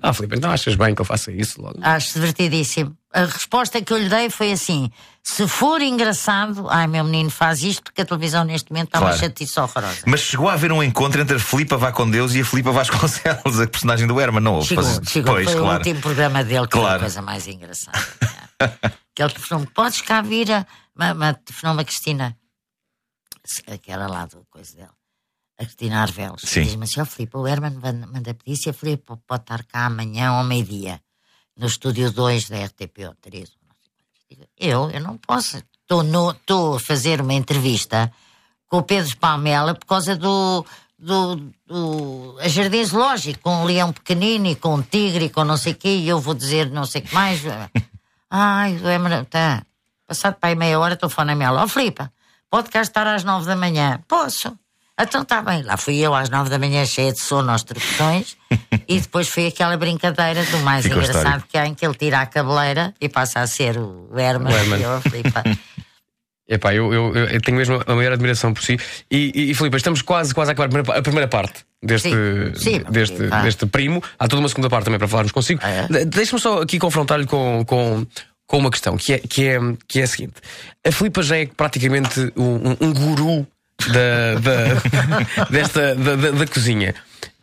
[0.00, 1.80] Ah, Filipe, então achas bem que eu faça isso logo?
[1.82, 2.96] Acho divertidíssimo.
[3.12, 4.88] A resposta que eu lhe dei foi assim:
[5.20, 9.06] se for engraçado, ai meu menino faz isto porque a televisão neste momento está uma
[9.08, 9.20] Claro.
[9.20, 10.02] chatice horrorosa.
[10.06, 12.70] Mas chegou a haver um encontro entre a Filipa Vá com Deus e a Filipa
[12.70, 14.68] Vasconcelos, a personagem do Herman, não houve?
[14.68, 15.34] Chegou, Faz- chegou.
[15.34, 15.78] Pois, foi o claro.
[15.78, 16.96] último programa dele que foi Claro.
[16.98, 17.98] a coisa mais engraçada.
[18.60, 20.64] Aquele que falou podes cá vir a.
[20.96, 22.36] ma- ma- Telefonou-me a Cristina,
[23.48, 24.94] se- aquela lá do coisa dela,
[25.58, 26.42] a Cristina Arvelos.
[26.62, 27.74] Diz-me assim: Ó Filipe, o Herman
[28.06, 31.00] manda pedir se a Filipe pode estar cá amanhã ao meio-dia,
[31.56, 33.50] no estúdio 2 da RTP ou 3.
[34.58, 35.62] Eu, eu não posso.
[35.90, 38.12] Estou a fazer uma entrevista
[38.68, 40.64] com o Pedro Palmela por causa do,
[40.98, 45.44] do, do a Jardim Zoológico, com um leão pequenino e com um tigre e com
[45.44, 47.40] não sei o quê, e eu vou dizer não sei o que mais.
[48.30, 49.64] Ai, o Emma, tá.
[50.06, 52.12] Passado para aí meia hora, telefona-me ela: Ó oh, Filipa,
[52.50, 54.00] pode cá estar às nove da manhã?
[54.08, 54.56] Posso.
[55.00, 55.62] Então está bem.
[55.62, 58.36] Lá fui eu às nove da manhã, cheia de sono aos trocotões,
[58.88, 61.48] e depois foi aquela brincadeira do mais Ficou engraçado histórico.
[61.48, 64.52] que há em que ele tira a cabeleira e passa a ser o Herman.
[64.52, 64.80] O Herman.
[64.80, 65.42] E eu, Filipa.
[66.50, 68.78] Epá, eu, eu, eu tenho mesmo a maior admiração por si.
[69.10, 72.54] E, e, Filipe, estamos quase, quase a acabar a primeira, a primeira parte deste, Sim,
[72.54, 73.42] sim, deste, pá.
[73.42, 74.02] deste primo.
[74.18, 75.60] Há toda uma segunda parte também para falarmos consigo.
[75.62, 75.86] É?
[75.86, 78.06] De- Deixa-me só aqui confrontar-lhe com, com,
[78.48, 80.34] com uma questão que é, que, é, que é a seguinte:
[80.84, 83.46] a Filipa já é praticamente um, um- guru
[83.86, 86.92] da, da, desta, da, da- da cozinha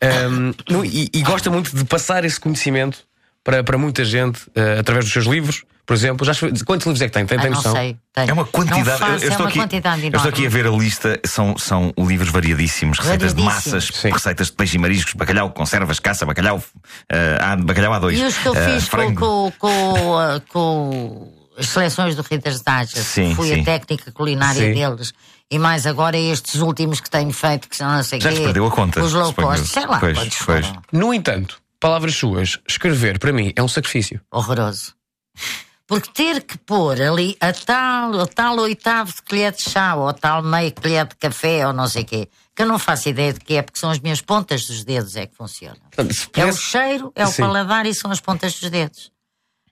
[0.03, 2.99] Um, e, e gosta muito de passar esse conhecimento
[3.43, 5.63] para, para muita gente eh, através dos seus livros.
[5.85, 7.25] Por exemplo, já escreveu- quantos livros é que tem?
[7.25, 7.73] Tem, Ah, tem não noção?
[7.73, 7.95] sei.
[8.11, 8.29] tenho.
[8.29, 8.89] É uma quantidade.
[8.89, 10.71] Não faço, eu, eu é estou uma aqui, quantidade eu estou aqui a ver a
[10.71, 11.19] lista.
[11.25, 13.83] São, são livros variadíssimos, receitas de Variadíssimos.
[13.83, 14.09] massas, Sim.
[14.11, 16.63] receitas de peixe e mariscos, bacalhau, conservas, caça, bacalhau,
[17.11, 18.17] eh, há bacalhau há dois.
[18.19, 19.19] E os que eu eh, fiz com, frango.
[19.19, 23.61] com, com, ah, com as seleções do Ritas Dajas, Sim, fui sim.
[23.61, 24.73] a técnica culinária Sim.
[24.73, 25.13] deles.
[25.51, 28.37] E mais agora estes últimos que tenho feito, que são não sei Já quê.
[28.37, 30.73] se perdeu a conta, Os low cost, sei lá Pois, pois.
[30.91, 34.19] No entanto, palavras suas, escrever para mim é um sacrifício.
[34.31, 34.95] Horroroso.
[35.87, 40.07] Porque ter que pôr ali a tal, a tal oitavo de colher de chá ou
[40.09, 43.31] a tal meio colher de café ou não sei quê, que eu não faço ideia
[43.33, 45.77] de que é, porque são as minhas pontas dos dedos é que funcionam.
[46.11, 47.43] Se É o cheiro, é o Sim.
[47.43, 49.11] paladar e são as pontas dos dedos.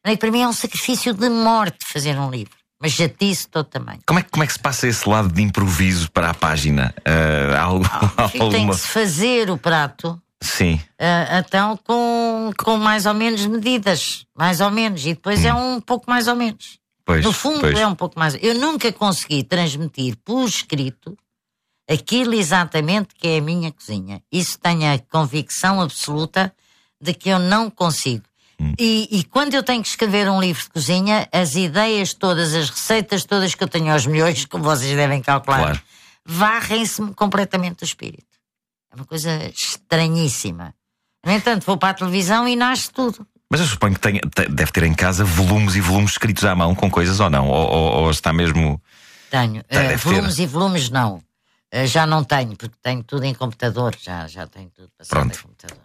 [0.06, 2.54] E para mim é um sacrifício de morte fazer um livro.
[2.80, 4.02] Mas já disse todo tamanho.
[4.06, 6.94] Como é, que- como é que se passa esse lado de improviso para a página?
[7.06, 7.86] Eh, há algo,
[8.32, 8.74] Tem alguma.
[8.76, 10.80] que se fazer o prato Sim.
[11.00, 14.26] ah, então com, com mais ou menos medidas.
[14.36, 15.02] Mais ou menos.
[15.06, 16.78] E depois é um pouco mais ou menos.
[17.06, 17.78] Pois, no fundo pois.
[17.78, 18.38] é um pouco mais.
[18.42, 21.18] Eu nunca consegui transmitir por escrito
[21.90, 24.22] aquilo exatamente que é a minha cozinha.
[24.32, 26.54] Isso tenho a convicção absoluta
[27.02, 28.24] de que eu não consigo.
[28.60, 28.74] Hum.
[28.80, 32.70] E, e quando eu tenho que escrever um livro de cozinha, as ideias todas, as
[32.70, 35.82] receitas todas que eu tenho aos milhões, como vocês devem calcular, Claro.
[36.26, 38.33] varrem-se-me completamente do espírito.
[38.94, 40.74] É uma coisa estranhíssima.
[41.26, 43.26] No entanto, vou para a televisão e nasce tudo.
[43.50, 46.56] Mas eu suponho que tenha- te- deve ter em casa volumes e volumes escritos à
[46.56, 47.48] mão com coisas ou não?
[47.50, 48.82] Ou, ou- ou está mesmo.
[49.30, 49.64] Tenho.
[49.70, 49.98] Deve Eh, ter.
[49.98, 51.22] volumes e volumes não.
[51.72, 53.96] Eh, já não tenho, porque tenho tudo em computador.
[54.00, 55.40] Já, já tenho tudo passado Pronto.
[55.40, 55.83] em computador.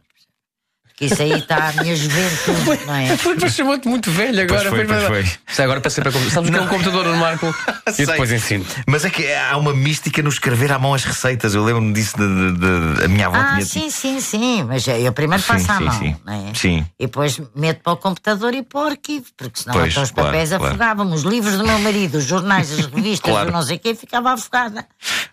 [0.98, 3.16] Porque isso aí está a minha juventude, não é?
[3.16, 4.68] Filipe chamou-te muito velho agora.
[4.68, 5.24] foi, pois foi.
[5.56, 6.32] É agora para sempre a computador.
[6.34, 7.54] Sabes o que é um computador no Marco?
[7.98, 8.66] E depois ensino.
[8.87, 11.54] Mas é que há uma mística no escrever à mão as receitas.
[11.54, 12.58] Eu lembro-me disso de, de-
[12.98, 13.64] de- a minha avó Ah, tinha.
[13.64, 14.62] sim, sim, sim.
[14.64, 16.16] Mas eu primeiro Sim, passo à sim, mão, sim.
[16.26, 16.54] não é?
[16.54, 16.87] Sim.
[16.98, 20.11] E depois meto para o computador e para o arquivo, porque senão Pois, até os
[20.11, 20.66] papéis claro.
[20.66, 21.11] afogavam.
[21.12, 23.48] Os livros do meu marido, os jornais, as revistas, Claro.
[23.48, 24.84] o não sei o quê, ficava afogada.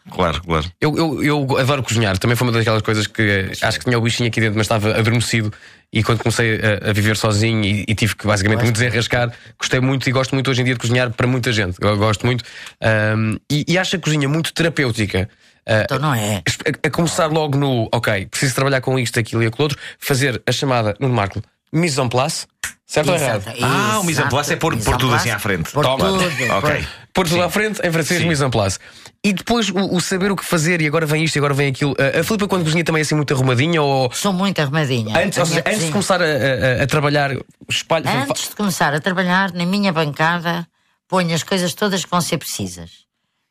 [0.10, 0.72] Claro, claro.
[0.80, 3.98] Eu, eu, eu adoro cozinhar, também foi uma daquelas coisas que eh, acho que tinha
[3.98, 5.52] o bichinho aqui dentro, mas estava adormecido.
[5.92, 9.80] E quando comecei a, a viver sozinho e, e tive que basicamente me desenrascar, gostei
[9.80, 11.78] muito e gosto muito hoje em dia de cozinhar para muita gente.
[11.80, 12.44] Eu gosto muito.
[12.82, 15.30] Ahm, e, e acho a cozinha muito terapêutica.
[15.68, 16.38] Ah, Então não é.
[16.38, 20.42] a, a começar logo no, ok, preciso trabalhar com isto, aquilo e aquilo outro, fazer
[20.46, 21.42] a chamada, no Marco,
[21.76, 22.48] mise en place,
[22.86, 23.44] certo ou errado?
[23.62, 25.72] Ah, o mise en place é pôr- pôr tudo assim à frente.
[25.72, 26.06] Pôr Toma.
[26.06, 26.24] tudo.
[26.58, 26.88] Ok.
[27.14, 28.28] pôr- tudo à frente, em francês, Sim.
[28.28, 28.78] mise en place.
[29.24, 31.68] E depois o, o saber o que fazer, e agora vem isto, e agora vem
[31.70, 31.96] aquilo.
[32.00, 33.82] A, a Filipa, quando cozinha, também é assim muito arrumadinha?
[33.82, 35.18] Ou Sou muito arrumadinha.
[35.18, 37.32] antes, seja, antes de começar a, a- a trabalhar,
[37.70, 38.06] espalho.
[38.08, 40.68] Antes de começar a trabalhar na minha bancada,
[41.08, 42.92] ponho as coisas todas que vão ser precisas.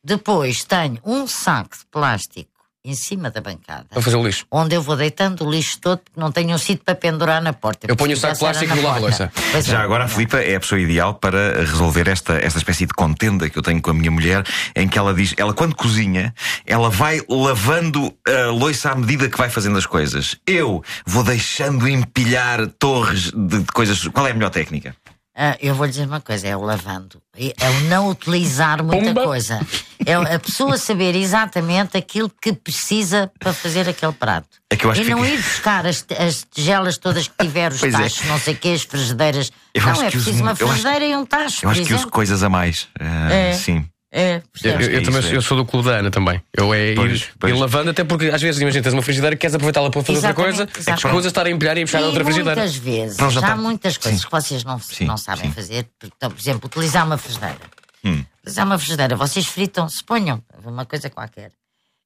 [0.03, 2.49] Depois tenho um saco de plástico
[2.85, 4.45] em cima da bancada, Para fazer o lixo.
[4.51, 7.51] onde eu vou deitando o lixo todo, porque não tenho um sítio para pendurar na
[7.53, 7.87] porta.
[7.89, 9.27] Eu ponho o saco plástico no na lava-louça.
[9.33, 9.49] porta.
[9.51, 9.71] Pois é.
[9.71, 13.49] Já agora a Filipa é a pessoa ideal para resolver esta, esta espécie de contenda
[13.49, 14.43] que eu tenho com a minha mulher,
[14.75, 16.33] em que ela diz, ela quando cozinha,
[16.65, 20.35] ela vai lavando a loiça à medida que vai fazendo as coisas.
[20.45, 24.07] Eu vou deixando empilhar torres de, de coisas.
[24.09, 24.95] Qual é a melhor técnica?
[25.37, 29.07] Ah, eu vou lhe dizer uma coisa: é o lavando, é o não utilizar muita
[29.07, 29.23] Pumba.
[29.25, 29.59] coisa.
[30.05, 34.47] É a pessoa saber exatamente aquilo que precisa para fazer aquele prato.
[34.71, 37.33] É que eu acho e que não fica- ir buscar as, as tigelas todas que
[37.37, 37.97] tiver, os Pois é.
[37.97, 39.51] tachos, não sei o quê, as frigideiras.
[39.73, 41.57] Eu não, é que uso preciso uma eu acho- frigideira e um tacho.
[41.65, 42.87] Eu por acho que uso coisas a mais.
[42.99, 43.53] Ah, É.
[43.53, 43.85] Sim.
[44.17, 45.35] É, Eu, eu- eu é também isso, é.
[45.35, 46.41] eu sou do clube da Ana também.
[46.53, 47.53] Eu é ir, Pois, pois.
[47.53, 50.13] ir lavando, até porque às vezes, imagina, tens uma frigideira que queres aproveitá-la para fazer
[50.25, 51.05] outra Exatamente, coisa, é que exatamente.
[51.05, 52.55] escusas estar a empilhar e E outra frigideira.
[52.61, 53.51] muitas vezes, Para o já jantar.
[53.51, 54.25] há muitas coisas Sim.
[54.25, 55.51] que vocês não, Sim, não sabem sim.
[55.51, 55.85] fazer.
[56.01, 57.57] Então, por exemplo, utilizar uma frigideira.
[58.05, 58.23] Hum.
[58.39, 61.51] Utilizar uma frigideira, vocês fritam, se ponham, uma coisa qualquer.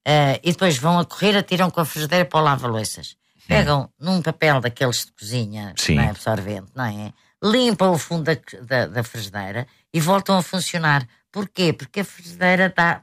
[0.08, 3.16] Ah, e depois vão a correr, atiram com a frigideira para o lava-loiças.
[3.48, 7.14] Pegam num papel daqueles de cozinha, não é absorvente, não é?
[7.44, 11.08] Limpam o fundo da, da, da frigideira e voltam a funcionar.
[11.32, 11.74] Porquê?
[11.74, 13.02] Porque a frigideira dá,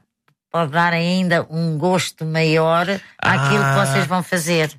[0.51, 2.87] pode dar ainda um gosto maior
[3.21, 3.73] àquilo Ah.
[3.85, 4.71] que vocês vão fazer.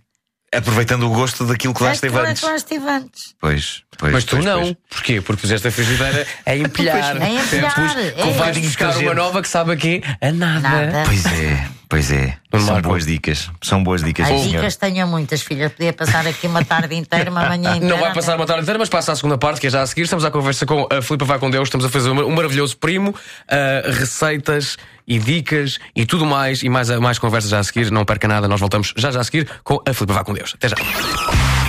[0.54, 2.40] Aproveitando o gosto daquilo que lá esteve antes.
[2.40, 3.34] que lá estive antes.
[3.38, 4.12] Pois, pois.
[4.14, 4.60] Mas tu pois, não.
[4.62, 4.76] pois.
[4.88, 5.20] Porquê?
[5.20, 7.20] Porque puseste a frigideira a empilhar.
[7.22, 8.32] A empilhar, Depois, é.
[8.38, 10.02] vais buscar uma nova que sabe a quê?
[10.22, 10.60] A nada.
[10.60, 11.02] Nada.
[11.04, 12.36] Pois é, pois é.
[12.52, 12.88] Nuno São Marco.
[12.88, 13.50] boas dicas.
[13.62, 15.68] São boas dicas, As dicas tenho muitas, filha.
[15.70, 17.94] Podia passar aqui uma tarde inteira, uma manhã inteira.
[17.94, 19.86] Não vai passar uma tarde inteira, mas passa a segunda parte, que é já a
[19.86, 20.02] seguir.
[20.02, 21.68] Estamos à conversa com a Filipa Vai com Deus.
[21.68, 23.14] Estamos a fazer um maravilhoso primo,
[23.48, 26.62] ah, receitas e dicas e tudo mais.
[26.62, 27.90] E mais, mais conversas já a seguir.
[27.90, 30.54] Não perca nada, nós voltamos já já a seguir com a Filipa Vai com Deus.
[30.54, 30.76] Até já.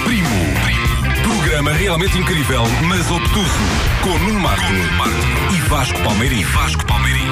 [0.03, 0.29] Primo.
[1.23, 3.49] Programa realmente incrível, mas obtuso.
[4.01, 4.73] Com Nuno Marco
[5.53, 6.43] e Vasco Palmeirim.
[6.43, 7.27] Vasco Palmeirim.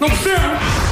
[0.00, 0.89] Não percebo!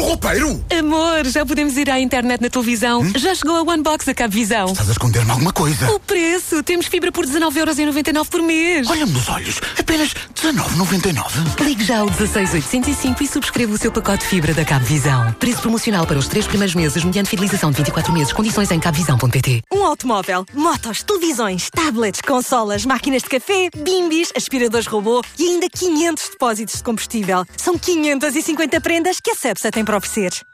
[0.00, 0.64] No roupeiro?
[0.78, 3.04] Amor, já podemos ir à internet na televisão.
[3.16, 4.72] Já chegou a Onebox a Cabo Visão.
[4.72, 5.90] Estás a esconder-me alguma coisa?
[5.90, 8.88] O preço, temos fibra por 19,99€ por mês.
[8.88, 9.60] Olha-me nos olhos.
[9.78, 11.60] Apenas 19,99.
[11.60, 15.32] Ligue já ao 16805 e subscreva o seu pacote de fibra da Cabo Visão.
[15.34, 18.32] Preço promocional para os três primeiros meses mediante fidelização de 24 meses.
[18.32, 19.62] Condições em cabvisão.pt.
[19.70, 26.30] Um automóvel, motos, televisões, tablets, consolas, máquinas de café, bimbis, aspiradores robô e ainda 500
[26.30, 27.44] depósitos de combustível.
[27.58, 30.46] São 550 prendas que a Cepsa tem para oferecer.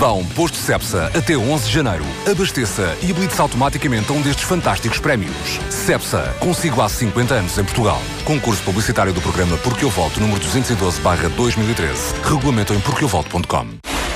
[0.00, 2.04] Vão Posto Cepsa até 11 de janeiro.
[2.30, 5.60] Abasteça e habilite-se automaticamente a um destes fantásticos prémios.
[5.68, 8.00] Cepsa, consigo há 50 anos em Portugal.
[8.24, 12.24] Concurso publicitário do programa Porque Eu Volto, número 212-2013.
[12.24, 13.66] Regulamento em porqueuvolto.com.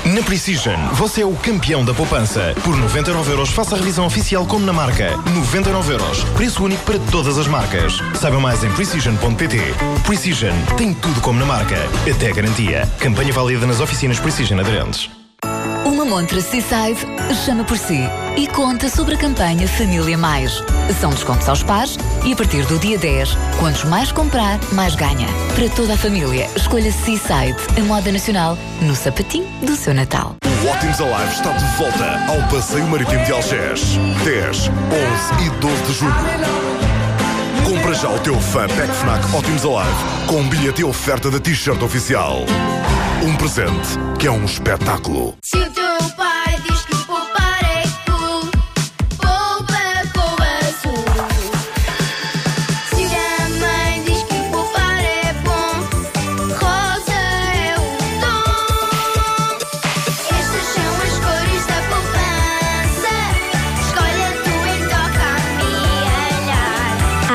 [0.05, 2.55] Na Precision, você é o campeão da poupança.
[2.63, 5.17] Por 99 euros, faça a revisão oficial como na marca.
[5.35, 6.25] 99 euros.
[6.35, 7.95] Preço único para todas as marcas.
[8.21, 9.59] Saiba mais em precision.pt.
[10.07, 11.77] Precision tem tudo como na marca.
[12.11, 12.87] Até garantia.
[12.99, 15.11] Campanha válida nas oficinas Precision aderentes.
[15.85, 17.01] Uma montra Seaside
[17.45, 18.01] chama por si
[18.37, 20.63] e conta sobre a campanha Família Mais.
[21.01, 25.29] São descontos aos pares e a partir do dia 10, quantos mais comprar, mais ganha.
[25.55, 30.37] Para toda a família, escolha Seaside, a moda nacional, no sapatinho do seu Natal.
[30.45, 33.99] O Ótimos Alive está de volta ao Passeio Marítimo de Algés.
[34.25, 34.71] 10, 11
[35.47, 36.15] e 12 de julho.
[37.65, 41.39] Compra já o teu Fun Pack Fnac Ótimos Alive com um bilhete e oferta da
[41.39, 42.45] t-shirt oficial.
[43.25, 45.35] Um presente que é um espetáculo.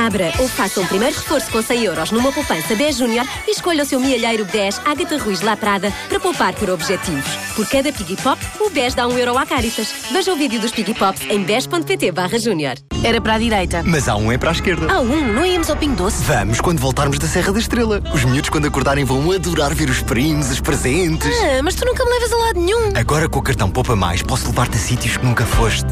[0.10, 3.84] Abra ou faça um primeiro reforço com 100 euros numa poupança 10 Júnior e escolha
[3.84, 7.30] o seu mielheiro 10 Agatha Ruiz La Prada para poupar por objetivos.
[7.56, 9.94] Por cada Piggy Pop, o BES dá um euro à Caritas.
[10.12, 12.74] Veja o vídeo dos Piggy Pops em bes.pt barra Júnior.
[13.04, 13.84] Era para a direita.
[13.86, 14.92] Mas há um é para a esquerda.
[14.92, 16.24] Há um, não íamos ao Pingo Doce?
[16.24, 18.02] Vamos quando voltarmos da Serra da Estrela.
[18.14, 21.34] Os miúdos, quando acordarem, vão adorar ver os primos, os presentes.
[21.44, 22.92] Ah, mas tu nunca me levas a lado nenhum.
[22.96, 25.86] Agora com o cartão Poupa Mais, posso levar-te a sítios que nunca foste.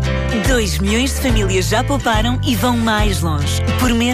[0.47, 3.61] 2 milhões de famílias já pouparam e vão mais longe.
[3.79, 4.06] Por menos.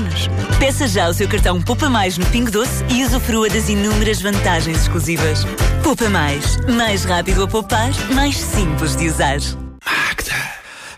[0.60, 4.82] Peça já o seu cartão Poupa Mais no Pingo Doce e usufrua das inúmeras vantagens
[4.82, 5.46] exclusivas.
[5.84, 6.58] Poupa Mais.
[6.66, 9.38] Mais rápido a poupar, mais simples de usar.
[9.86, 10.36] Magda,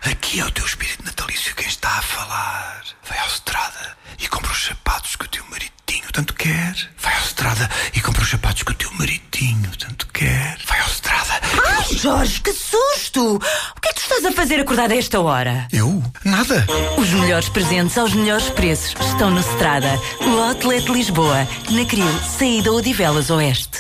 [0.02, 2.84] aqui é o teu espírito natalício quem está a falar.
[3.10, 6.76] Vai à estrada e compra os sapatos que o teu maridinho tanto quer.
[6.98, 10.58] Vai à estrada e compra os sapatos que o teu maridinho tanto quer.
[10.66, 11.34] Vai à estrada.
[11.68, 13.36] Ai, Jorge, que susto!
[13.36, 15.68] O que é que tu estás a fazer acordado a esta hora?
[15.72, 15.95] Eu?
[16.24, 16.66] Nada.
[16.98, 22.72] Os melhores presentes aos melhores preços estão no Strada, o Outlet Lisboa, na Cril, saída
[22.72, 23.80] Odivelas Oeste.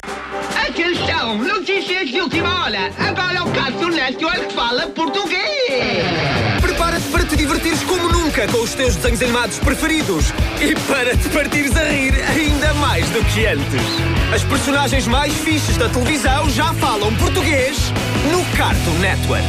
[0.67, 2.91] Atenção, notícias de última hora.
[2.97, 5.45] Agora o Cartoon Network fala português.
[6.61, 10.25] Prepara-te para te divertires como nunca com os teus desenhos animados preferidos
[10.59, 13.81] e para te partires a rir ainda mais do que antes.
[14.33, 17.77] As personagens mais fixes da televisão já falam português
[18.31, 19.45] no Cartoon Network.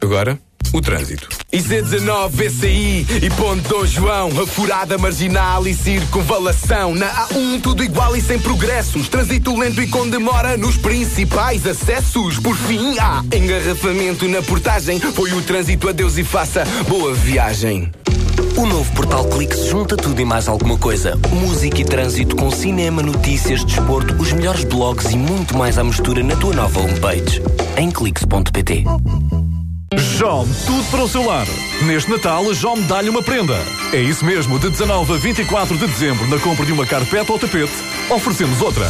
[0.00, 0.38] Agora,
[0.72, 1.28] o trânsito.
[1.52, 6.94] IC19, VCI e Ponte Dom João, a furada marginal e circunvalação.
[6.94, 9.08] Na A1, tudo igual e sem progressos.
[9.08, 12.38] Trânsito lento e com demora nos principais acessos.
[12.38, 14.98] Por fim, há engarrafamento na portagem.
[14.98, 17.90] Foi o trânsito, adeus e faça boa viagem.
[18.56, 21.18] O novo portal Clique junta tudo e mais alguma coisa.
[21.32, 26.22] Música e trânsito com cinema, notícias, desporto, os melhores blogs e muito mais à mistura
[26.22, 27.42] na tua nova homepage.
[27.76, 28.84] Em cliques.pt.
[29.96, 31.46] JOM, tudo para o seu lar.
[31.84, 33.56] Neste Natal, a JOM dá-lhe uma prenda.
[33.92, 37.38] É isso mesmo, de 19 a 24 de dezembro, na compra de uma carpete ou
[37.38, 37.72] tapete,
[38.08, 38.86] oferecemos outra.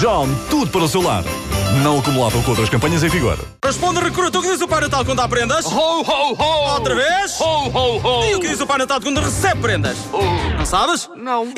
[0.00, 1.22] JOM, tudo para o seu lar.
[1.82, 3.38] Não acumulado com outras campanhas em vigor.
[3.64, 5.64] Responde, recruta, o que diz o Pai Natal quando dá prendas?
[5.66, 6.74] Ho, ho, ho!
[6.74, 7.40] Outra vez?
[7.40, 8.24] Ho, ho, ho!
[8.24, 9.96] E o que diz o Pai Natal quando recebe prendas?
[10.58, 11.08] Não sabes?
[11.16, 11.52] Não.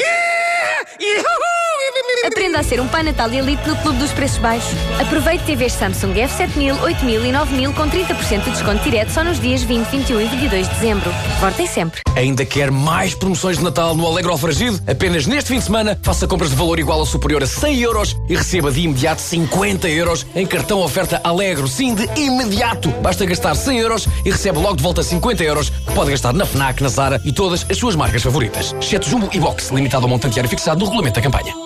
[2.25, 4.75] Aprenda a ser um Pai Natal Elite no Clube dos Preços Baixos.
[4.99, 9.63] Aproveite TVs Samsung F7000, 8000 e 9000 com 30% de desconto direto só nos dias
[9.63, 11.13] 20, 21 e 22 de dezembro.
[11.39, 12.01] Voltem sempre.
[12.17, 14.81] Ainda quer mais promoções de Natal no Alegro Alfragido?
[14.87, 18.17] Apenas neste fim de semana, faça compras de valor igual ou superior a 100 euros
[18.29, 21.69] e receba de imediato 50 euros em cartão oferta Alegro.
[21.69, 22.91] Sim, de imediato.
[23.03, 26.47] Basta gastar 100 euros e recebe logo de volta 50 euros que pode gastar na
[26.47, 28.75] FNAC, na Zara e todas as suas marcas favoritas.
[28.81, 31.64] Exceto Jumbo e Box, limitado ao montante diário fixado no regulamento da campanha.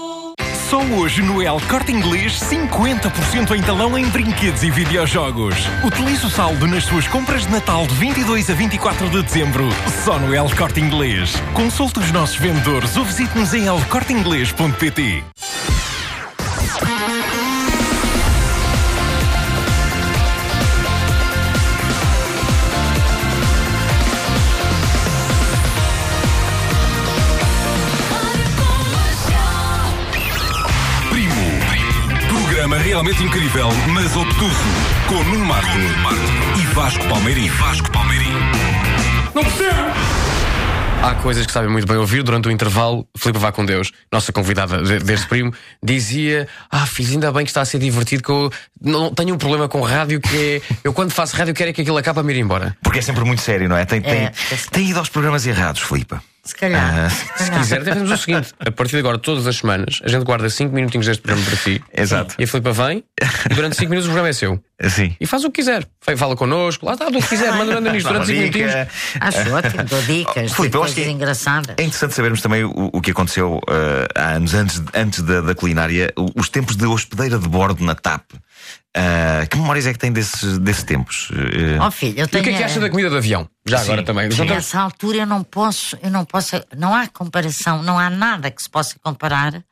[0.69, 5.55] Só hoje no El Corte Inglês 50% em talão em brinquedos e videojogos.
[5.83, 9.67] Utilize o saldo nas suas compras de Natal de 22 a 24 de dezembro.
[10.05, 11.43] Só no El Corte Inglês.
[11.55, 15.25] Consulte os nossos vendedores ou visite-nos em elcorteinglês.pt.
[33.03, 34.57] Incrível, mas obtuso.
[35.07, 35.69] Com Nuno Marco
[36.61, 37.49] e Vasco Palmeirim.
[37.49, 38.33] Vasco Palmeirim.
[39.33, 39.89] Não percebo!
[41.01, 42.25] Há coisas que sabem muito bem ouvir.
[42.25, 47.13] Durante o intervalo, Filipe Vá com Deus, nossa convidada de- deste primo, dizia: Ah, filho,
[47.13, 48.21] ainda bem que está a ser divertido.
[48.23, 50.75] Que eu não tenho um problema com rádio que é.
[50.83, 52.77] Eu quando faço rádio quero é que aquilo acabe a me ir embora.
[52.83, 53.85] Porque é sempre muito sério, não é?
[53.85, 54.33] Tem, tem, É,
[54.73, 56.17] tem ido aos programas errados, Filipe.
[56.49, 57.07] Se calhar.
[57.07, 60.25] Ah, Se quiser, fazemos o seguinte: a partir de agora, todas as semanas, a gente
[60.25, 61.83] guarda 5 minutinhos deste programa para si.
[61.95, 62.35] Exato.
[62.39, 63.05] E a Filipe vem
[63.51, 64.59] e durante 5 minutos o programa é seu.
[64.89, 65.15] Sim.
[65.21, 65.87] E faz o que quiser.
[66.17, 68.59] Fala connosco, lá está, do que quiser, manda, manda nisto durante 5 Dica.
[68.59, 68.89] minutinhos.
[69.21, 71.75] Acho ótimo, dou dicas, Filipe, eu acho coisas que é- engraçadas.
[71.77, 75.55] É interessante sabermos também o, o que aconteceu eh, há anos antes, antes da, da
[75.55, 78.23] culinária, os tempos de hospedeira de bordo na TAP.
[78.97, 81.29] Ah, que memórias é que tem desses, desses tempos?
[81.33, 82.57] Eh, Ó filho, eu E o que é tenho.
[82.57, 83.49] que acha da comida de avião?
[83.67, 84.29] Já agora também.
[84.29, 88.51] Estamos- Nessa altura eu não posso, eu não posso, não há comparação, não há nada
[88.51, 89.63] que se possa comparar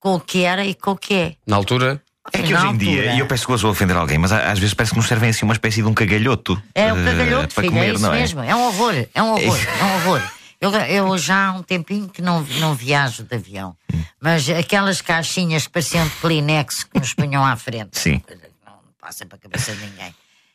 [0.00, 1.34] com o que era e com o que é.
[1.46, 2.00] Na altura.
[2.32, 4.58] É que hoje em dia, e eu peço que eu vou ofender alguém, mas às
[4.58, 6.60] vezes parece que nos servem assim uma espécie de um cagalhoto.
[6.74, 8.18] É um cagalhoto, para filho, comer, é isso não é?
[8.20, 8.42] mesmo.
[8.42, 10.22] É um horror, é um horror, é um horror.
[10.64, 13.76] Eu, eu já há um tempinho que não, não viajo de avião,
[14.18, 17.98] mas aquelas caixinhas que pareciam de Kleenex que nos punham à frente.
[17.98, 18.22] Sim.
[18.64, 20.14] Não passa para a cabeça de ninguém.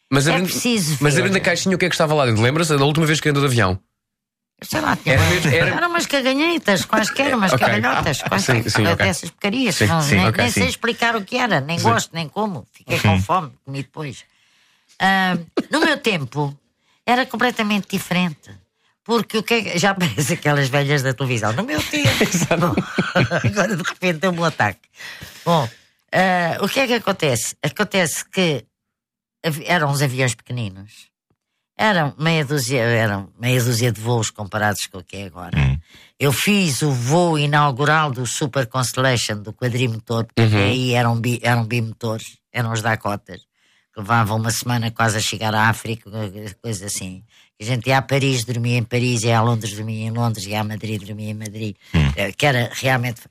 [0.10, 1.20] Mas É abrindo, preciso mas ver.
[1.22, 2.42] abrindo a caixinha, o que é que estava lá dentro?
[2.42, 3.80] Lembra-se da última vez que andou de avião?
[4.64, 7.66] Sei lá, tinha Era umas- era- eram umas caganhitas, quaisquer, umas Ok.
[7.68, 9.06] cagalhotas, quaisquer, Sim, sim, ok.
[9.06, 9.76] dessas porcarias.
[9.76, 12.66] Sim, não, sim, nem ok, nem sei explicar o que era, nem gosto, nem como.
[12.74, 13.22] Fiquei com Uhum.
[13.22, 14.26] fome, comi depois.
[15.00, 15.38] Ah,
[15.70, 16.58] no meu tempo,
[17.06, 18.50] era completamente diferente.
[19.10, 21.52] Porque o que é que- já parece aquelas velhas da televisão.
[21.54, 22.10] No meu tempo.
[22.60, 22.76] Bom,
[23.50, 24.82] agora de repente deu-me um ataque.
[25.44, 25.68] Bom,
[26.14, 27.56] ah, o que é que acontece?
[27.64, 28.64] Acontece que
[29.66, 31.10] eram uns aviões pequeninos.
[31.76, 35.58] Eram meia dúzia, eram meia dúzia de voos comparados com o que é agora.
[36.20, 40.62] Eu fiz o voo inaugural do Super Constellation do quadrimotor, porque Uhum.
[40.70, 43.42] aí eram, bi, eram bimotores, eram os Dakotas,
[43.92, 46.12] que levavam uma semana quase a chegar à África,
[46.62, 47.24] coisa assim.
[47.62, 50.62] A gente ia a Paris, dormia em Paris, ia a Londres, dormia em Londres, ia
[50.62, 51.76] a Madrid, dormia em Madrid,
[52.16, 53.22] eh, que era realmente.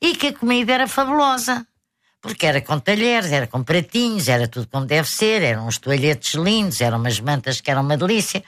[0.00, 1.66] E que a comida era fabulosa.
[2.20, 6.32] Porque era com talheres, era com pratinhos, era tudo como deve ser, eram uns toalhetes
[6.32, 8.42] lindos, eram umas mantas que eram uma delícia.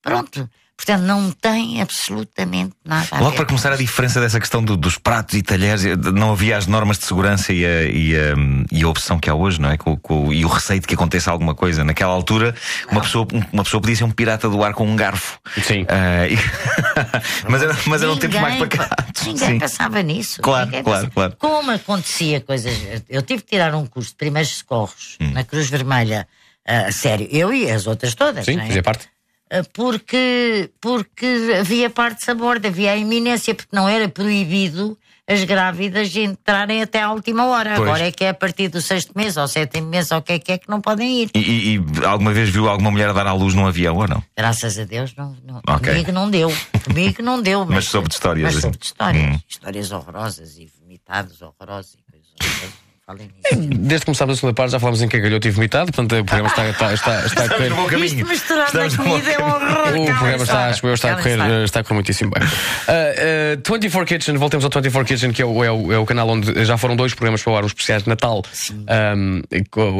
[0.00, 0.48] Pronto.
[0.78, 3.36] Portanto, não tem absolutamente nada a Logo ver.
[3.38, 6.68] para começar a diferença dessa questão do- dos pratos e talheres, eh, não havia as
[6.68, 8.34] normas de segurança e a, e a,
[8.70, 9.76] e a opção que há hoje, não é?
[9.76, 11.82] Com, com- e o receio de que aconteça alguma coisa.
[11.82, 12.54] Naquela altura,
[12.92, 15.40] uma pessoa, uma pessoa podia ser um pirata do ar com um garfo.
[15.62, 15.84] Sim.
[17.48, 19.26] mas, era, mas eram tempos mais pacatos.
[19.26, 19.58] Ninguém Sim.
[19.58, 20.40] pensava nisso.
[20.40, 21.36] Claro, Ninguém claro, pensava- claro.
[21.38, 22.72] Como acontecia coisas.
[23.08, 25.32] Eu tive que tirar um curso de primeiros socorros Hum.
[25.32, 26.26] na Cruz Vermelha,
[26.64, 27.26] a sério.
[27.30, 28.44] Eu e as outras todas.
[28.44, 28.66] Sim, não é?
[28.68, 29.08] fazia parte.
[29.50, 34.98] Ah, Porque, porque havia partes a bordo, havia a iminência, porque não era proibido
[35.30, 37.74] as grávidas entrarem até à última hora.
[37.76, 37.86] Pois.
[37.88, 40.32] Agora é que é a partir do sexto mês ou sétimo mês ou o que
[40.32, 41.30] é que é que não podem ir.
[41.34, 44.22] E, e- e alguma vez viu alguma mulher dar à luz num avião ou não?
[44.36, 45.92] Graças a Deus, não, não, Ok.
[45.92, 46.50] comigo não deu.
[46.84, 47.66] Comigo não deu.
[47.66, 49.22] Mas soube de histórias, Mas soube de histórias.
[49.36, 49.38] Hum.
[49.46, 52.87] Histórias horrorosas e vomitados horrorosos e coisas horrorosas.
[53.08, 53.68] Falem nisso.
[53.70, 56.50] Desde que começámos a segunda parte já falámos em cagalhoto e vomitado, portanto o programa
[56.50, 58.04] está, está, está, está a correr.
[58.04, 59.88] Isto misturado na comida é um horror.
[59.88, 61.64] O programa está, eu, está, a correr, está.
[61.64, 62.44] está a correr muitíssimo bem.
[62.44, 66.04] Uh, uh, 24 Kitchen, voltemos ao 24 Kitchen, que é o, é o, é o
[66.04, 68.42] canal onde já foram dois programas para o ar, os especiais de Natal,
[69.16, 69.42] um,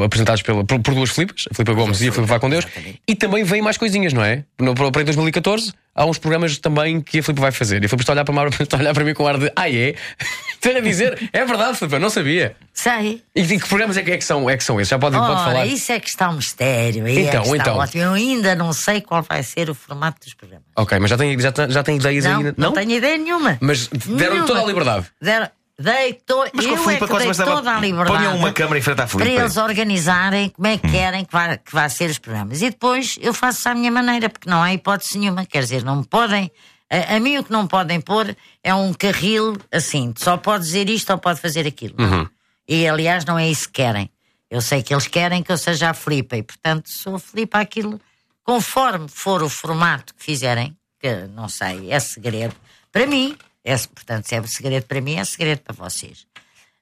[0.05, 2.66] apresentados pela, por, por duas Filipas, a Filipa Gomes e a Filipa Vai com Deus.
[3.09, 4.45] E também vêm mais coisinhas, não é?
[4.61, 7.82] No, para para em 2014 há uns programas também que a Filipa vai fazer.
[7.82, 9.36] E a Filipa está a olhar para, mim- está a olhar para mim com ar
[9.38, 9.94] de ah, é?
[10.55, 12.57] Estou-lhe a dizer, é verdade, Filipe, eu não sabia.
[12.74, 13.22] Sei.
[13.34, 14.88] E que que programas é que, é que são, é que são esses?
[14.90, 15.66] Já pode, pode Ora, falar.
[15.66, 17.05] isso é que está um mistério.
[17.05, 17.76] Aí Então, é que está então.
[17.76, 18.03] ótimo.
[18.03, 20.64] Eu ainda não sei qual vai ser o formato dos programas.
[20.76, 22.55] Ok, mas já tem, já, já tem ideias Não, aí?
[22.57, 23.57] não, tenho ideia nenhuma.
[23.61, 24.46] Mas deram Nenhuma.
[24.46, 25.07] toda a liberdade.
[25.22, 25.49] Deram,
[25.79, 26.45] dei to...
[26.53, 28.16] Mas eu é Filipa que dei toda a liberdade.
[28.18, 29.41] ponham uma câmara em frente à Para Filipa.
[29.43, 30.79] eles organizarem como é Hum.
[30.79, 32.61] que querem que vá, que vá ser os programas.
[32.62, 35.47] E depois eu faço à minha maneira, porque não há hipótese nenhuma.
[35.47, 36.51] Quer dizer, não me podem.
[36.91, 40.89] A, a mim o que não podem pôr é um carril assim, só pode dizer
[40.89, 41.95] isto ou pode fazer aquilo.
[41.99, 42.26] Uhum.
[42.66, 44.11] E aliás, não é isso que querem.
[44.51, 47.59] Eu sei que eles querem que eu seja a Filipa e, portanto, sou a Filipa
[47.61, 48.01] aquilo
[48.43, 52.55] conforme for o formato que fizerem, que não sei, é segredo.
[52.91, 53.37] Para mim,
[53.69, 56.27] é, portanto, se é segredo para mim, é segredo para vocês.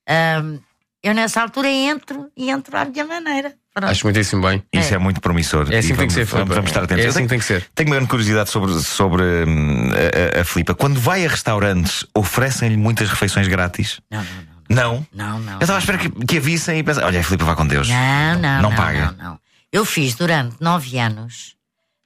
[0.08, 0.58] Ahm,
[1.02, 3.54] eu nessa altura entro e entro à minha maneira.
[3.72, 3.90] Pronto.
[3.90, 4.62] Acho muitíssimo bem.
[4.72, 5.70] Isso é, muito promissor.
[5.70, 6.48] É assim que tem que ser, Filipe.
[6.48, 7.04] vamos estar atentos.
[7.04, 7.68] É assim que tem que ser.
[7.74, 10.74] Tenho uma grande curiosidade sobre, sobre hum, a, a, a Filipa.
[10.74, 14.00] Quando vai a restaurantes, oferecem-lhe muitas refeições grátis?
[14.10, 14.26] Não, não,
[14.70, 15.06] não.
[15.12, 15.52] Não, não.
[15.54, 17.66] Eu estava à espera que, que a vissem e pensar: olha, a Filipa vai com
[17.66, 17.88] Deus.
[17.88, 19.12] Não, não, Não não, paga.
[19.18, 19.40] não, não.
[19.70, 21.54] Eu fiz durante nove anos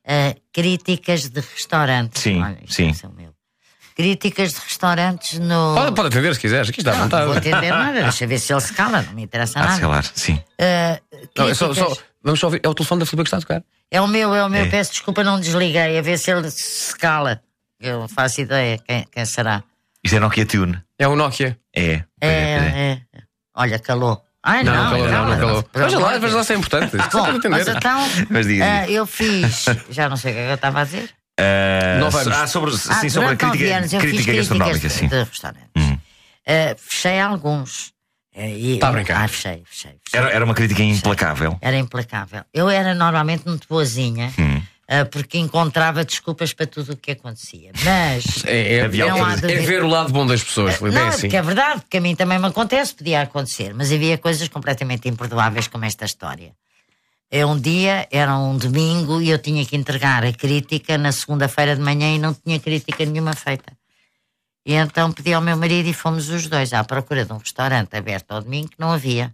[0.07, 2.20] ah, críticas de restaurantes.
[2.22, 2.93] Sim, Olha, sim.
[2.93, 3.30] ser o meu.
[3.95, 5.74] Críticas de restaurantes no.
[5.74, 7.22] Pode, pode atender se quiseres, aqui está à Não, vontade.
[7.22, 9.88] não vou atender nada, deixa ver se ele se cala, não me interessa Ah, nada.
[9.88, 10.41] lá, sim.
[10.61, 10.99] Ah,
[11.36, 12.61] Não, é só, só- vamos só ouvir.
[12.62, 13.62] É o telefone da Filipe que está a tocar.
[13.91, 14.68] É o meu, é o meu, É.
[14.68, 17.43] peço desculpa, não desliguei, a ver se ele se cala.
[17.80, 19.62] Eu não faço ideia quem, quem será.
[20.05, 20.80] Isto é Nokia Tune.
[20.99, 21.59] É o Nokia.
[21.74, 22.03] É.
[22.20, 23.01] É, é.
[23.55, 24.22] Olha, calou.
[24.43, 25.62] Ai, não, Não, não calou, não, não calou.
[25.64, 26.97] Pelo Veja lá, veja lá se é importante.
[26.97, 28.91] Isso Bom, mas então, Mas diga, diga.
[28.91, 31.11] eu fiz, já não sei o que é que eu estava a dizer.
[31.41, 32.26] Ah, Não vamos.
[32.28, 35.09] ah, sobre, Ah, sim, sobre a crítica, anos crítica gastronómica, críticas sim.
[35.09, 35.99] de restaurantes.
[36.47, 37.93] Ah, fechei alguns.
[38.34, 39.24] Eh, e- Tá a brincar.
[39.24, 39.97] Ah, fechei, fechei.
[40.12, 41.59] Era, era uma crítica implacável.
[41.61, 42.45] Era implacável.
[42.55, 44.62] Eu era normalmente muito boazinha, Hum.
[45.11, 47.70] porque encontrava desculpas para tudo o que acontecia.
[47.84, 50.95] Mas É, é, é, dúvida- ver o lado bom das pessoas, Filipe.
[50.97, 51.20] Não, é é assim.
[51.22, 55.09] porque é verdade, porque a mim também me acontece, podia acontecer, mas havia coisas completamente
[55.09, 56.53] imperdoáveis como esta história.
[57.33, 61.76] É um dia, era um domingo, e eu tinha que entregar a crítica na segunda-feira
[61.76, 63.72] de manhã e não tinha crítica nenhuma feita.
[64.66, 67.97] E então pedi ao meu marido e fomos os dois à procura de um restaurante
[67.97, 69.33] aberto ao domingo que não havia.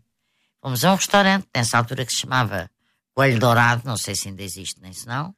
[0.61, 2.71] Fomos a um restaurante, nessa altura que se chamava
[3.15, 5.35] Coelho Dourado, não sei se ainda existe nem se não.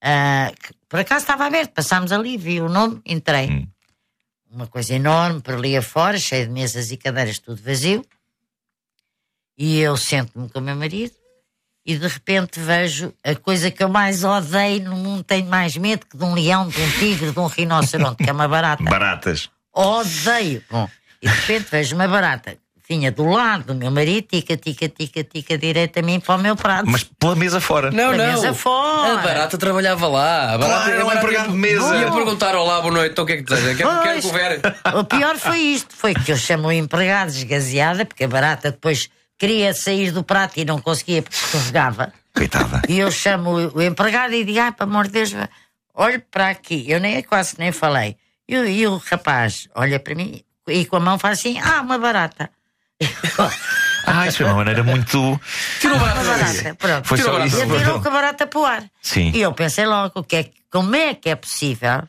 [0.00, 3.68] Ah, que por acaso estava aberto, passámos ali, vi o nome, entrei.
[4.50, 8.02] Uma coisa enorme por ali afora, cheia de mesas e cadeiras, tudo vazio.
[9.58, 11.25] E eu sento-me com o meu marido
[11.86, 16.04] e de repente vejo a coisa que eu mais odeio no mundo, tenho mais medo
[16.10, 18.82] que de um leão, de um tigre, de um rinoceronte, que é uma barata.
[18.82, 19.48] Baratas.
[19.72, 20.62] Odeio.
[20.70, 20.88] Bom,
[21.22, 22.56] e de repente vejo uma barata.
[22.88, 26.38] Vinha do lado do meu marido, tica, tica, tica, tica, direito a mim para o
[26.38, 26.84] meu prato.
[26.88, 27.90] Mas pela mesa fora.
[27.90, 28.32] Não, Pela não.
[28.34, 29.14] mesa fora.
[29.14, 30.52] A barata trabalhava lá.
[30.54, 31.96] A barata, Claro, era um empregado de mesa.
[31.96, 33.74] Ia perguntar olá, boa noite, então o que é que deseja?
[33.74, 34.24] Quer, quer Pois.
[34.24, 34.60] cover?
[35.00, 39.08] O pior foi isto: foi que eu chamo o empregado desgaseada, porque a barata depois
[39.38, 42.12] queria sair do prato e não conseguia porque escorregava.
[42.34, 42.82] Coitada.
[42.88, 45.30] E eu chamo o, empregado e digo: ai, pelo amor de Deus,
[45.94, 46.84] olhe para aqui.
[46.88, 48.16] Eu nem quase nem falei.
[48.48, 51.80] E, o- e o rapaz olha para mim e com a mão faz assim: ah,
[51.80, 52.50] uma barata.
[54.08, 55.40] Ah, isso foi uma maneira muito.
[55.80, 56.74] Tirou Uma barata.
[56.76, 57.08] Pronto.
[57.08, 57.60] Foi só e isso.
[57.60, 58.84] atirou com a barata para o ar.
[59.02, 59.32] Sim.
[59.34, 62.04] E eu pensei logo: que é, como é que é possível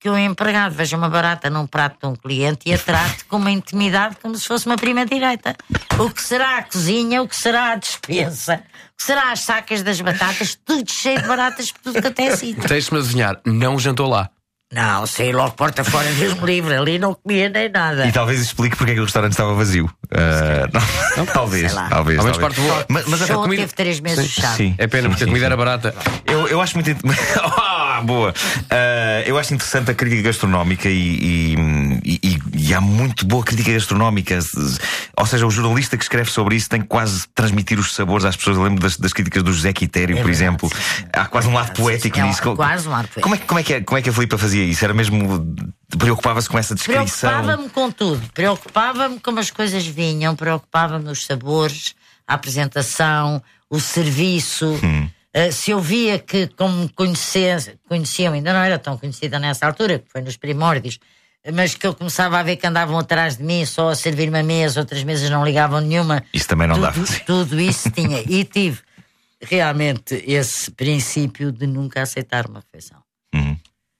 [0.00, 3.36] que o empregado veja uma barata num prato de um cliente e a trate com
[3.36, 5.56] uma intimidade como se fosse uma prima direita?
[5.98, 7.20] O que será a cozinha?
[7.22, 8.54] O que será a despensa?
[8.92, 10.56] O que será as sacas das batatas?
[10.64, 12.68] Tudo cheio de baratas por tudo que até é sítio.
[12.68, 14.30] Deixe-me adivinhar, não jantou lá.
[14.70, 16.74] Não, saí logo porta fora, Deus me livre.
[16.76, 18.06] Ali não comia nem nada.
[18.06, 19.90] E talvez explique porque é que o restaurante estava vazio.
[20.12, 20.68] Ah,
[21.16, 21.88] não, talvez, sei lá.
[21.88, 22.18] talvez.
[22.18, 22.58] Ao menos talvez.
[22.58, 22.86] parte boa.
[22.86, 23.62] Mas, mas a Só comida.
[23.62, 24.56] teve três meses Sim, fechado.
[24.58, 24.74] sim.
[24.76, 25.46] É pena, porque a Sim, comida sim.
[25.46, 25.94] era barata.
[26.26, 26.90] Eu, eu acho muito.
[27.98, 28.34] Ah, boa!
[28.70, 31.54] Ah, eu acho interessante a crítica gastronómica e,
[32.04, 34.38] e- e- e há muito boa crítica gastronómica.
[35.16, 38.36] Ou seja, o jornalista que escreve sobre isso tem que quase transmitir os sabores às
[38.36, 38.56] pessoas.
[38.56, 40.70] Eu lembro das, das críticas do José Quitério, É por verdade, exemplo.
[41.12, 42.42] Há quase um lado poético É nisso.
[42.54, 43.20] Quase um lado poético.
[43.22, 44.84] Como é, que- como, é que, a- como é que a Filipa fazia isso?
[44.84, 45.56] Era mesmo.
[45.98, 47.30] Preocupava-se com essa descrição?
[47.30, 48.22] Preocupava-me com tudo.
[48.34, 51.94] Preocupava-me como as coisas vinham, preocupava-me os sabores,
[52.26, 54.78] a apresentação, o serviço.
[54.84, 55.08] Hum.
[55.36, 59.66] Uh, se eu via que, como me conhecia, conheciam, ainda não era tão conhecida nessa
[59.66, 60.98] altura, que foi nos primórdios,
[61.52, 64.42] mas que eu começava a ver que andavam atrás de mim só a servir uma
[64.42, 66.24] mesa, outras mesas não ligavam nenhuma.
[66.32, 67.20] Isso também não tudo, dava.
[67.26, 68.22] Tudo isso tinha.
[68.26, 68.80] E tive
[69.40, 72.98] realmente esse princípio de nunca aceitar uma refeição.
[73.34, 73.56] Uhum.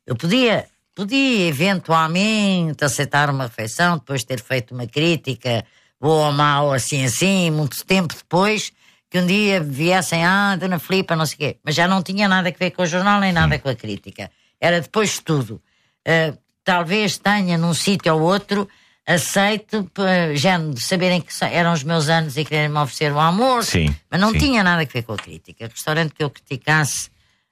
[0.07, 5.65] Eu podia, podia eventualmente aceitar uma refeição depois de ter feito uma crítica,
[6.01, 8.73] boa ou mal, assim assim, muito tempo depois,
[9.11, 11.59] que um dia viessem, ah, Dona Filipa, não sei o quê.
[11.65, 14.31] Mas já não tinha nada a ver com o jornal nem nada com a crítica.
[14.61, 15.63] Era depois de tudo.
[16.07, 16.35] Ah,
[16.65, 18.69] talvez tenha num sítio ou outro
[19.07, 23.19] aceito, p- género de saberem que eram os meus anos e quererem me oferecer o
[23.19, 23.71] almoço.
[23.71, 24.39] Sim, Mas não sim.
[24.39, 25.67] tinha nada a ver com a crítica.
[25.67, 27.09] Restaurante que eu criticasse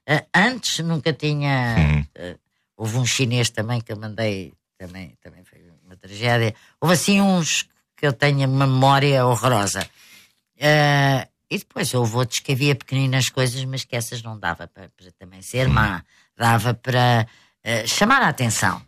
[0.07, 2.05] eh, antes nunca tinha.
[2.15, 2.37] Eh,
[2.77, 6.55] houve um chinês também que eu mandei, também, também foi uma tragédia.
[6.79, 9.89] Houve assim uns que eu tenho uma memória horrorosa.
[10.59, 14.89] Eh, e depois houve outros que havia pequeninas coisas, mas que essas não dava para,
[14.97, 15.43] para também Hum.
[15.43, 16.03] ser má.
[16.37, 17.27] Dava para
[17.65, 18.81] eh, chamar a atenção.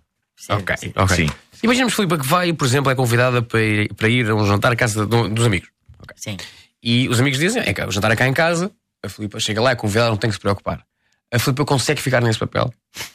[0.50, 1.30] Ok, ok.
[1.62, 4.72] Imaginemos, Filipe, que vai, por exemplo, é convidada para ir, para ir a um jantar
[4.72, 5.68] à casa de- dos amigos.
[6.14, 6.36] Sim.
[6.82, 8.70] E os amigos dizem: é que o jantar é cá em casa,
[9.02, 10.84] a Filipa chega lá, é convidada, não tem que se preocupar.
[11.32, 12.72] A Filipa consegue ficar nesse papel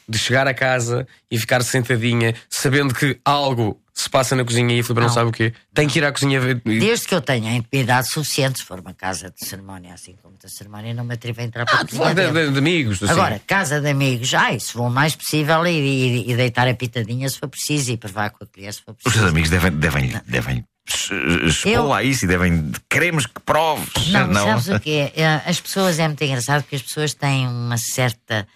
[0.07, 4.79] de chegar a casa e ficar sentadinha, sabendo que algo se passa na cozinha e
[4.79, 5.13] a Filipa não, Não.
[5.13, 5.53] sabe o quê.
[5.73, 6.55] Tem que ir à cozinha ver.
[6.65, 10.49] Desde que eu tenha intimidade suficiente, se for uma casa de cerimónia, assim como de
[10.51, 13.03] cerimónia, não me atrevo a entrar para a cozinha Ah, de, de- de amigos.
[13.03, 13.11] assim.
[13.11, 16.73] Agora, casa de amigos, ai, se vou o mais possível e, e- e deitar a
[16.73, 19.21] pitadinha se for preciso e provar com a colher se for Os preciso.
[19.23, 20.65] teus amigos devem, devem, devem
[21.45, 22.71] expor Eu- lá isso e devem.
[22.89, 24.07] Queremos que proves.
[24.11, 25.43] Não, sabes o que é?
[25.45, 28.47] As pessoas é muito engraçado porque as pessoas têm uma certa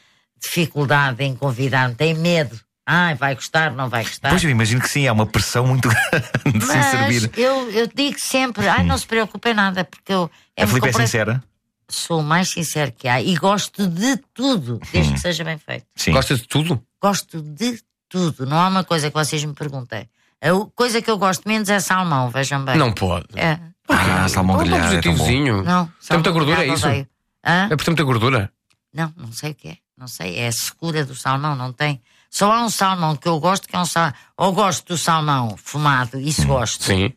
[0.42, 2.60] dificuldade em convidar-me, têm medo.
[2.90, 4.30] Ai, vai gostar, não vai gostar.
[4.30, 7.32] Pois eu imagino que sim, há uma pressão muito grande de se Mas servir.
[7.38, 10.32] eu, eu digo sempre, ai, não se preocupem nada, porque eu.
[10.58, 11.44] A Filipe é sincera?
[11.90, 15.86] Sou o mais sincero que há e gosto de tudo, desde que seja bem feito.
[16.12, 16.82] Gosta de tudo?
[17.02, 18.46] Gosto de tudo.
[18.46, 20.10] Não há uma coisa que vocês me perguntem.
[20.42, 22.78] A coisa que eu gosto menos é salmão, vejam bem.
[22.78, 23.28] Não pode.
[23.36, 23.60] É.
[23.90, 24.92] Ah, salmão Não, grelhado.
[24.92, 25.26] não, é tão bom.
[25.64, 26.88] Não, Tem salmão muita gordura, é isso?
[26.88, 28.52] É por ter muita gordura.
[28.94, 29.78] Não, não sei o que é.
[29.98, 30.38] Não sei.
[30.38, 32.02] É a secura do salmão, não tem.
[32.38, 34.14] Só há um salmão que eu gosto, que é um salmão.
[34.38, 36.84] Ou gosto do salmão fumado, isso gosto.
[36.84, 37.12] Sim.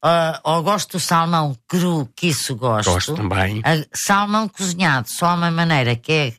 [0.00, 2.92] Ah, ou gosto do salmão cru, que isso gosto.
[2.92, 3.60] Gosto também.
[3.64, 6.32] Ah, salmão cozinhado, só há uma maneira, que é,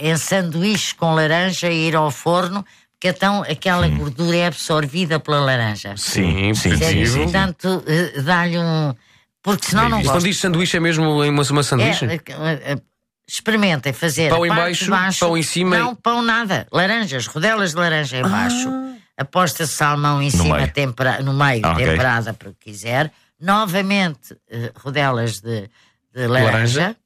[0.00, 5.20] é em sanduíche com laranja e ir ao forno, porque então aquela gordura é absorvida
[5.20, 5.94] pela laranja.
[5.98, 7.10] Sim, sim, Percebes?
[7.10, 7.22] sim.
[7.24, 8.94] Portanto, eh, dá-lhe um.
[9.42, 10.14] Porque senão não E gosto.
[10.14, 12.06] quando diz sanduíche é mesmo uma, uma sanduíche?
[12.06, 12.14] É,
[12.72, 12.78] eh,
[13.26, 14.30] experimentem fazer.
[14.30, 16.66] Pão a em parte baixo, de baixo, pão em cima Não, pão nada.
[16.72, 18.68] Laranjas, rodelas de laranja em baixo.
[19.16, 20.72] Aposta salmão em No cima, meio.
[20.72, 23.10] tempera, no meio, Ah, temperada para o que quiser.
[23.40, 25.70] Novamente, eh, rodelas de,
[26.14, 26.80] de laranja.
[26.80, 26.96] Laranja.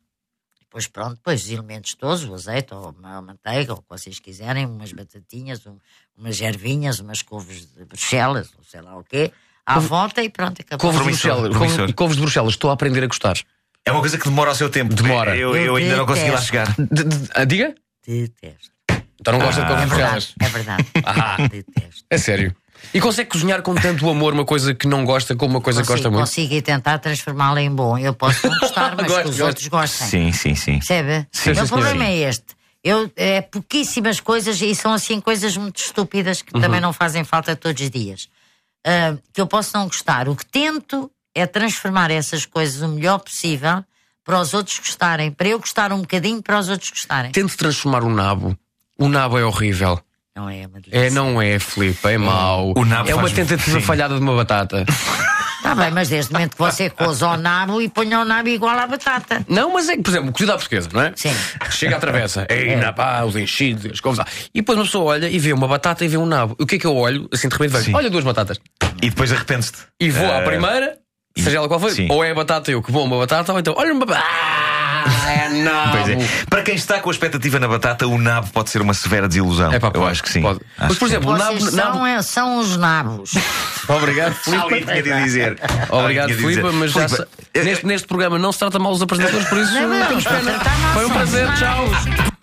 [0.61, 4.19] Depois, pronto, depois os elementos todos, o azeite ou a manteiga, ou o que vocês
[4.21, 5.79] quiserem, umas batatinhas, um-
[6.17, 9.33] umas ervinhas, umas couves de Bruxelas, ou sei lá o quê,
[9.67, 10.91] à volta e pronto, acabou.
[10.93, 11.93] Couves de Bruxelas.
[11.95, 12.53] couves de Bruxelas.
[12.53, 13.37] Estou a aprender a gostar.
[13.87, 14.95] É uma coisa que demora o seu tempo.
[14.95, 15.37] Demora.
[15.37, 16.75] Eu, eu ainda não consegui lá chegar.
[16.79, 17.75] De- de- ah, diga?
[18.07, 18.71] Detesto.
[19.21, 20.87] Então não gosta de couves É de verdade, é verdade.
[21.05, 22.05] Ah, Detesto.
[22.11, 22.57] é sério.
[22.95, 25.89] E consegue cozinhar com tanto amor uma coisa que não gosta como uma coisa que
[25.89, 26.29] gosta Consigo, muito?
[26.55, 27.99] consigo tentar transformá-la em bom.
[27.99, 29.47] Eu posso não gostar, mas Gosto, que os gosto.
[29.49, 30.07] outros gostem.
[30.09, 30.73] Sim, sim, sim.
[30.79, 31.27] Percebe?
[31.31, 32.11] Sim, o meu problema sim.
[32.11, 32.47] é este.
[32.83, 36.63] Eu, é pouquíssimas coisas e são assim coisas muito estúpidas que Uhum.
[36.63, 38.29] também não fazem falta todos os dias.
[38.87, 40.27] Ah, que eu posso não gostar.
[40.31, 43.85] O que tento é transformar essas coisas o melhor possível
[44.25, 45.31] para os outros gostarem.
[45.31, 47.33] Para eu gostar um bocadinho, para os outros gostarem.
[47.33, 48.57] Tente transformar o nabo.
[48.99, 50.01] O nabo é horrível.
[50.37, 50.67] Não é.
[50.91, 52.73] É, não é, Filipe, é mau.
[52.77, 53.85] O nabo é uma tentativa sim.
[53.85, 54.85] falhada de uma batata.
[55.57, 58.49] Está bem, mas desde o momento que você coza o nabo e ponha o nabo
[58.49, 59.45] igual à batata.
[59.47, 61.13] Não, mas é que, por exemplo, cozido à portuguesa, não é?
[61.15, 61.35] Sim.
[61.71, 64.27] Chega à travessa, ei, na pá, os enchidos, as lá.
[64.55, 66.57] E depois uma pessoa olha e vê uma batata e vê um nabo.
[66.59, 67.29] O que é que eu olho?
[67.31, 68.59] Assim, de repente, vejo, olha duas batatas.
[69.03, 69.79] E depois arrependes-te.
[70.01, 70.99] E vou à Eh, primeira,
[71.43, 72.07] seja ela qual for, sim.
[72.11, 74.27] ou é a batata eu que a uma batata, ou então, olha uma batata.
[74.29, 75.49] Ah, é.
[75.93, 76.17] Pois é.
[76.49, 79.73] Para quem está com a expectativa na batata, o nabo pode ser uma severa desilusão.
[79.73, 80.43] É pá, eu pode, acho que sim.
[80.43, 80.61] pode.
[80.77, 81.59] Acho Mas, por exemplo, o nabo.
[81.59, 81.93] Vocês nabo...
[81.95, 83.31] são, é- são os nabos.
[83.89, 85.03] Obrigado, Alguém Filipe.
[85.03, 85.53] tinha de dizer.
[85.91, 86.73] Obrigado, Alguém tinha de Filipe, dizer.
[86.73, 89.73] mas já Filipe, sa- neste, neste programa não se trata mal os apresentadores, por isso
[89.75, 90.51] Não, não, temos não, pena.
[90.53, 91.85] tratar mal Foi um prazer, tchau.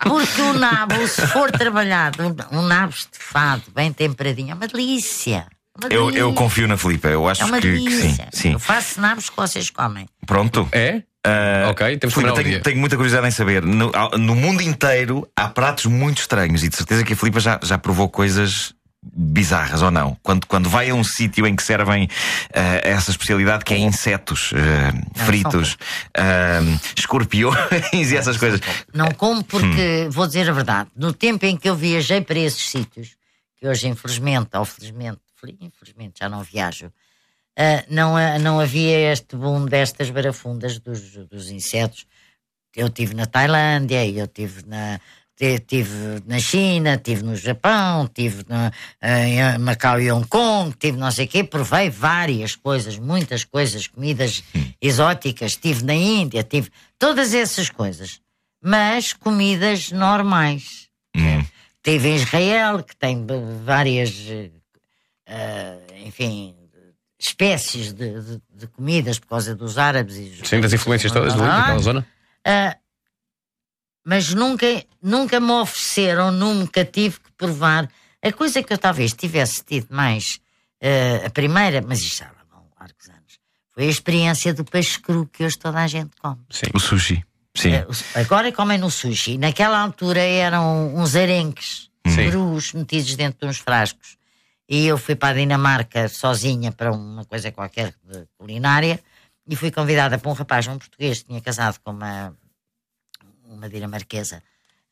[0.00, 5.46] Porque o nabo, se for trabalhado, um nabo estufado, bem temperadinho, é uma delícia.
[5.90, 8.16] Eu, eu confio na Filipe, eu acho É uma que, que sim.
[8.32, 8.52] sim.
[8.54, 10.06] Eu faço nabos que vocês comem.
[10.26, 10.68] Pronto.
[10.72, 11.02] É?
[11.24, 13.62] Ah, Ok, temos que Filipe, um tenho, tenho muita curiosidade em saber.
[13.62, 17.58] No, no mundo inteiro há pratos muito estranhos e de certeza que a Filipe já,
[17.62, 18.72] já provou coisas
[19.14, 20.16] bizarras ou não.
[20.22, 22.08] Quando, quando vai a um sítio em que servem
[22.54, 25.76] ah, essa especialidade que é insetos ah, fritos,
[26.16, 26.60] ah,
[26.96, 27.56] escorpiões
[27.92, 28.60] e essas coisas.
[28.92, 30.10] Não como porque, Hum.
[30.10, 33.10] vou dizer a verdade, no tempo em que eu viajei para esses sítios,
[33.58, 35.27] que hoje infelizmente, ou felizmente, fel-
[35.60, 36.92] infelizmente já não viajo,
[37.56, 42.06] ah, não, não havia este boom destas barafundas dos, dos insetos.
[42.76, 45.00] Eu tive na Tailândia, eu tive na
[45.66, 51.12] tive na China, tive no Japão, tive na, em Macau e Hong Kong, tive não
[51.12, 54.42] sei o quê, provei várias coisas, muitas coisas, comidas
[54.82, 58.20] exóticas, tive na Índia, tive todas essas coisas,
[58.60, 60.88] mas comidas normais.
[61.84, 63.24] Tive em Israel, que tem
[63.64, 64.10] várias
[65.28, 66.54] eh, enfim,
[67.18, 71.34] espécies de, de- de comidas por causa dos árabes e dos Sim, das influências todas
[71.34, 72.06] ali, Ah, naquela zona.
[72.46, 72.76] ah,
[74.04, 74.66] mas nunca,
[75.02, 77.88] nunca me ofereceram, nunca tive que provar.
[78.22, 80.40] A coisa que eu talvez tivesse tido mais,
[80.82, 83.38] ah, a primeira, mas isto já lá vão largos anos,
[83.74, 86.40] foi a experiência do peixe cru que hoje toda a gente come.
[86.74, 87.24] O sushi.
[87.54, 87.72] Sim.
[87.88, 89.36] Os- Agora comem no sushi.
[89.36, 92.30] Naquela altura eram uns arenques Sim.
[92.30, 94.16] crus metidos dentro de uns frascos.
[94.68, 99.02] E eu fui para a Dinamarca sozinha para uma coisa qualquer de culinária
[99.46, 102.36] e fui convidada por um rapaz, um português, que tinha casado com uma,
[103.44, 104.42] uma dinamarquesa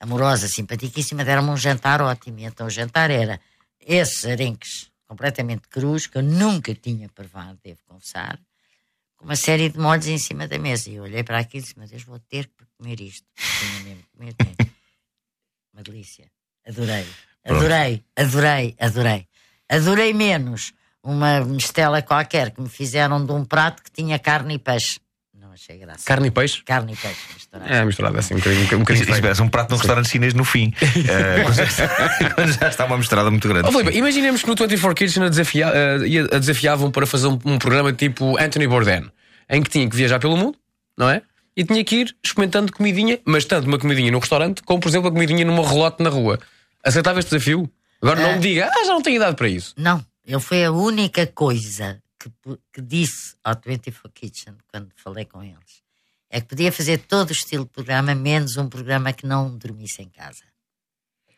[0.00, 2.38] amorosa, simpaticíssima, deram-me um jantar ótimo.
[2.38, 3.38] E então o jantar era
[3.78, 8.40] esses arenques completamente crus, que eu nunca tinha provado, devo confessar,
[9.18, 10.88] com uma série de molhos em cima da mesa.
[10.88, 13.26] E eu olhei para aquilo e disse: Meu Deus, vou ter que comer isto.
[13.34, 14.34] Tinha mesmo comer.
[15.72, 16.30] Uma delícia.
[16.66, 17.06] Adorei.
[17.44, 19.28] Adorei, adorei, adorei.
[19.68, 24.58] Adorei menos uma mistela qualquer que me fizeram de um prato que tinha carne e
[24.58, 24.98] peixe.
[25.38, 26.04] Não achei graça.
[26.04, 26.62] Carne e peixe?
[26.64, 27.72] Carne e peixe misturado.
[27.72, 28.64] É misturado assim, um bocadinho.
[28.74, 30.72] Um bocadinho Isso, parece um prato num restaurante chinês no fim.
[31.08, 31.88] Eh, quando, já está,
[32.34, 33.68] quando já está uma misturada muito grande.
[33.68, 37.28] Ó, Filipe, imaginemos que no 24 Kitchen a, desafia, eh, ia- a desafiavam para fazer
[37.28, 39.08] um, um programa tipo Anthony Bourdain,
[39.48, 40.58] em que tinha que viajar pelo mundo,
[40.98, 41.22] não é?
[41.56, 45.08] E tinha que ir experimentando comidinha, mas tanto uma comidinha num restaurante, como por exemplo
[45.08, 46.38] a comidinha numa relote na rua.
[46.84, 47.70] Aceitava este desafio?
[48.02, 49.74] Agora não me diga, ah, já não tenho idade para isso.
[49.76, 52.30] Não, eu foi a única coisa que,
[52.72, 55.82] que disse ao 24 Kitchen quando falei com eles.
[56.28, 60.02] É que podia fazer todo o estilo de programa, menos um programa que não dormisse
[60.02, 60.42] em casa.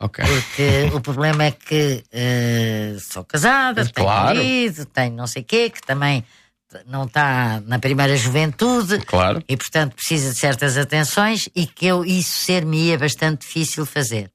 [0.01, 0.25] Ok.
[0.25, 4.37] Porque o problema é que eh, sou casada, tenho Claro.
[4.37, 6.25] marido, tenho não sei o quê, que também
[6.87, 9.43] não está na primeira juventude Claro.
[9.49, 14.31] e, portanto, precisa de certas atenções e que eu, isso ser-me-ia bastante difícil fazer.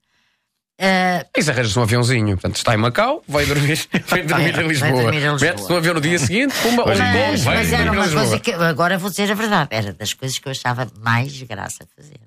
[0.85, 4.91] Eh, Isso arranja-se um aviãozinho, portanto está em Macau, vai dormir, vai dormir em Lisboa.
[5.03, 5.39] dormir em Lisboa.
[5.39, 8.21] Mete-se no avião no dia seguinte, pumba, Mas, vai mas dormir era uma Lisboa.
[8.21, 11.85] coisa que agora vou dizer a verdade, era das coisas que eu achava mais graça
[11.85, 12.19] a fazer.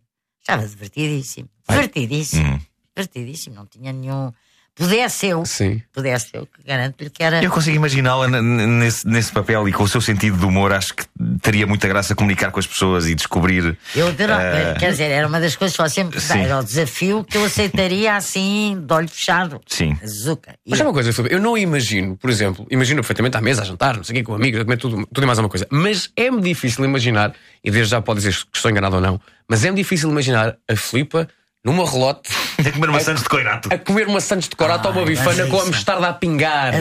[0.49, 1.49] Achava divertidíssimo.
[1.69, 2.61] Divertidíssimo.
[2.97, 3.57] Divertidíssimo.
[3.57, 4.33] Não tinha nenhum.
[4.77, 5.81] Pudesse eu, Sim.
[5.91, 7.43] pudesse eu, que garanto-lhe que era.
[7.43, 11.05] Eu consigo imaginá-la nesse, nesse papel e com o seu sentido de humor, acho que
[11.41, 13.79] teria muita graça comunicar com as pessoas e descobrir.
[13.95, 16.41] Eu adorava, eh, quer dizer, era uma das coisas que eu sempre Sim.
[16.41, 19.63] era o desafio que eu aceitaria assim, de olho fechado.
[19.67, 19.97] Sim.
[20.07, 20.55] Zuca.
[20.69, 23.65] Mas é uma coisa, Filipe, eu não imagino, por exemplo, imagino perfeitamente à mesa, a
[23.65, 25.67] jantar, não sei o quê, com amigos, a comer tudo, tudo e mais alguma coisa.
[25.71, 27.33] Mas é-me difícil imaginar,
[27.65, 29.19] e desde já pode dizer que estou enganado ou não,
[29.49, 31.27] mas é-me difícil imaginar a Filipa
[31.65, 33.69] numa relote a comer maçãs de coirato.
[33.73, 36.73] A comer maçãs de corato ou uma bifana mas com a mostarda a pingar.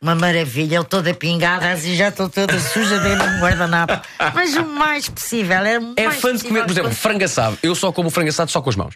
[0.00, 4.00] Uma maravilha, eu toda pingada, assim já estou toda suja dentro de um guardanapo.
[4.34, 7.58] Mas o mais possível, o É mais fã de comer, por exemplo, frango assado.
[7.62, 8.94] Eu só como frango assado só com as mãos.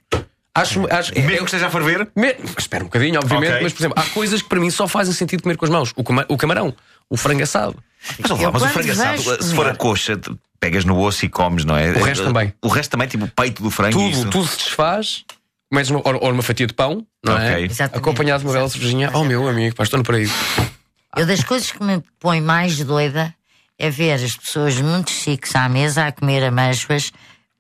[0.55, 2.09] Acho, acho, Mesmo que esteja a ferver?
[2.15, 3.63] Me- Espera um bocadinho, obviamente, Ok.
[3.63, 5.93] mas por exemplo, há coisas que para mim só fazem sentido comer com as mãos.
[5.97, 6.75] O, o camarão,
[7.09, 7.75] o frango assado.
[8.19, 10.21] Mas, lá, mas o frango assado, se for a coxa,
[10.61, 11.93] pegas no osso e comes, não é?
[11.93, 12.53] O resto também.
[12.61, 13.95] O resto também, tipo o peito do frango.
[13.95, 14.29] Tudo, isso.
[14.29, 15.25] tudo se desfaz.
[15.73, 17.63] Comedes uma, ou, ou uma fatia de pão, não é?
[17.63, 17.97] Exatamente.
[17.97, 19.11] Acompanhado de uma bela cervejinha.
[19.15, 20.35] Oh, meu amigo, pá, estou no paraíso.
[21.17, 23.35] Eu das coisas que me põe mais doida
[23.79, 27.11] é ver as pessoas muito chiques à mesa a comer amêijoas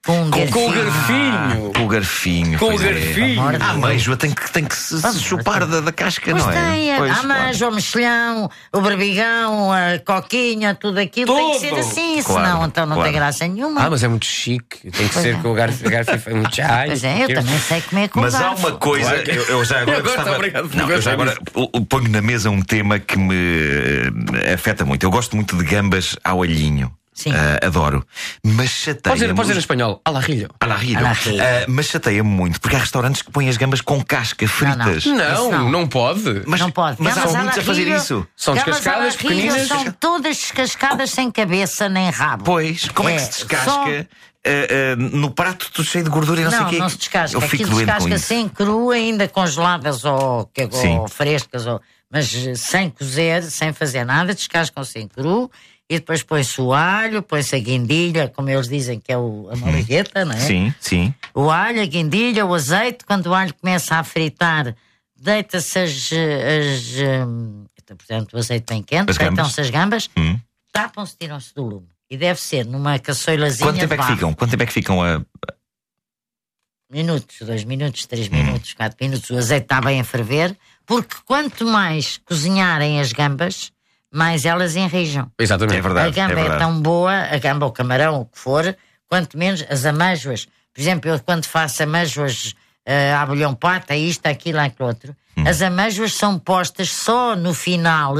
[0.04, 0.84] com um Com, com o garfinho.
[0.84, 1.72] garfinho.
[1.72, 2.58] Com o garfinho.
[2.58, 2.92] Com o pois é.
[2.92, 3.42] garfinho.
[3.60, 6.50] Ah, A ameijoa tem que, tem que se, se chupar da, da casca, Pois não
[6.52, 6.70] é?
[6.70, 7.68] tem, Pois, a claro.
[7.68, 12.84] o mexilhão, o barbigão, a coquinha, tudo aquilo tem que ser assim, Claro, senão então
[12.84, 13.10] não claro.
[13.10, 13.80] tem graça nenhuma.
[13.80, 14.90] Ah, mas é muito chique.
[14.90, 15.38] Tem que Pois ser é.
[15.38, 16.86] com o garfo, garfo é muito chai.
[16.88, 18.66] Pois é, eu também sei comer com Mas há garfo.
[18.66, 21.36] uma coisa, Claro que- eu, eu já agora, Eu gostava- obrigado não, eu já agora
[21.88, 23.36] ponho na mesa um tema que me
[24.42, 25.04] eh, afeta muito.
[25.04, 26.92] Eu gosto muito de gambas ao alhinho.
[27.14, 27.30] Sim.
[27.32, 28.06] Ah, adoro.
[28.42, 29.02] Mas chateia.
[29.12, 30.00] Pode dizer, pode dizer em espanhol.
[30.04, 30.48] Alarrilho.
[30.58, 30.98] Alarrilho.
[30.98, 31.42] Alarrilho.
[31.42, 34.98] Ah, mas chateia-me muito, porque há restaurantes que põem as gambas com casca fritas.
[35.04, 35.70] Isso Não, não.
[35.70, 36.42] não pode.
[36.46, 36.96] Mas, não pode.
[37.00, 38.26] Mas há Gambas muitos a fazer isso.
[38.36, 39.68] São descascadas, pequeninas.
[39.68, 42.44] São todas descascadas sem cabeça nem rabo.
[42.44, 43.70] Pois, como é, que É, se descasca?
[43.70, 46.78] só- ah, ah, no prato tudo cheio de gordura e não, sei o Não, quê.
[46.78, 47.36] não se descasca.
[47.36, 50.98] Eu fico Aquilo descasca sem cru, ainda congeladas ou, que- Sim.
[50.98, 55.50] ou frescas, ou, mas sem cozer, sem fazer nada, descascam sem cru.
[55.92, 59.56] E depois põe-se o alho, põe-se a guindilha, como eles dizem que é o, a
[59.56, 60.38] malagueta, não é?
[60.40, 61.14] Sim, sim.
[61.34, 64.74] O alho, a guindilha, o azeite, quando o alho começa a fritar,
[65.14, 65.90] deita-se as.
[65.90, 70.40] as hum, então, portanto, o azeite bem quente, deitam-se as gambas, Hum.
[70.72, 71.88] tapam-se, tiram-se do lume.
[72.08, 73.66] E deve ser numa caçoilazinha.
[73.68, 74.32] Quanto tempo é que ficam?
[74.32, 75.20] Quanto tempo é que ficam a.
[76.90, 78.32] Minutos, dois minutos, três Hum.
[78.32, 83.70] minutos, quatro minutos, o azeite está bem a ferver, porque quanto mais cozinharem as gambas,
[84.12, 85.30] mais elas enrijam.
[85.38, 85.78] Exatamente.
[85.78, 86.20] É verdade.
[86.20, 88.76] a gamba é é, tão boa, a gamba ou o camarão, o que for,
[89.08, 90.46] quanto menos as amêijoas.
[90.72, 92.54] Por exemplo, eu quando faço amêijoas
[92.86, 95.44] uh, à bolhão pata, isto, aquilo, aquilo outro, Hum.
[95.46, 98.14] as amêijoas são postas só no final,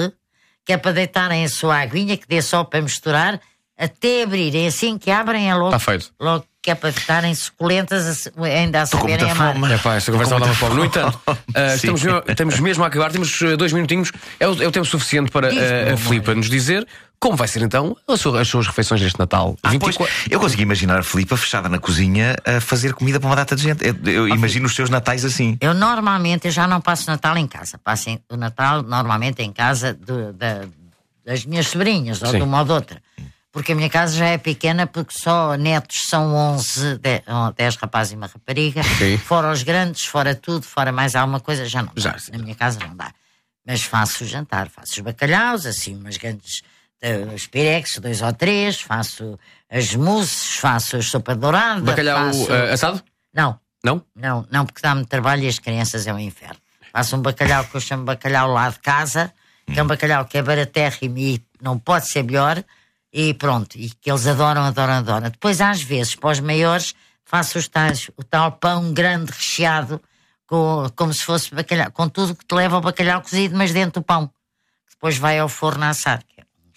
[0.64, 3.38] que é para deitarem a sua aguinha, que dê só para misturar,
[3.76, 4.66] até abrirem.
[4.66, 5.74] Assim que abrem é logo.
[5.74, 6.12] Está feito.
[6.18, 9.56] Logo que é para estarem suculentas, a ainda a saberem amar.
[9.72, 10.76] É pá, esta conversa não dá fome.
[10.76, 14.12] No entanto, ah, estamos, mesmo, estamos mesmo a acabar, temos ah, dois minutinhos.
[14.38, 16.86] É o, é o tempo suficiente para ah, meu a Filipa nos dizer
[17.18, 19.56] como vai ser então as suas, as suas refeições deste Natal.
[19.62, 19.96] Ah, pois,
[20.30, 23.62] eu consegui imaginar a Filipa fechada na cozinha a fazer comida para uma data de
[23.62, 23.84] gente.
[23.84, 25.56] Eu, eu imagino os seus natais assim.
[25.60, 27.76] Eu normalmente eu já não passo Natal em casa.
[27.82, 30.62] Passo em- o Natal normalmente em casa do- da-
[31.24, 32.38] das minhas sobrinhas, ou Sim.
[32.38, 33.02] de uma ou de outra.
[33.53, 37.22] Porque a minha casa já é pequena, porque só netos são 11, 10,
[37.55, 38.82] 10 rapazes e uma rapariga.
[38.82, 39.18] Sim.
[39.18, 42.18] Fora os grandes, fora tudo, fora mais alguma coisa, já não Já, dá.
[42.32, 43.12] Na minha casa não dá.
[43.66, 46.62] Mas faço o jantar, faço os bacalhaus, assim, umas grandes.
[47.03, 49.38] eh, os pirex, dois ou três, faço
[49.70, 51.80] as mousses, faço a sopa dourada.
[51.82, 52.53] Bacalhau faço...
[52.53, 53.03] ah, assado?
[53.34, 53.61] Não.
[53.84, 54.03] Não?
[54.16, 56.57] Não, não, porque dá-me trabalho e as crianças é um inferno.
[56.92, 59.32] Faço um bacalhau que eu chamo bacalhau lá de casa,
[59.66, 62.62] que é um bacalhau que é baratérrimo e não pode ser melhor,
[63.12, 65.28] e pronto, e que eles adoram, adoram, adoram.
[65.30, 66.94] Depois, às vezes, para os maiores,
[67.24, 70.00] faço os tais, o tal pão grande recheado,
[70.46, 74.00] com, como se fosse bacalhau, com tudo que te leva ao bacalhau cozido, mas dentro
[74.00, 76.22] do pão, que depois vai ao forno a assar.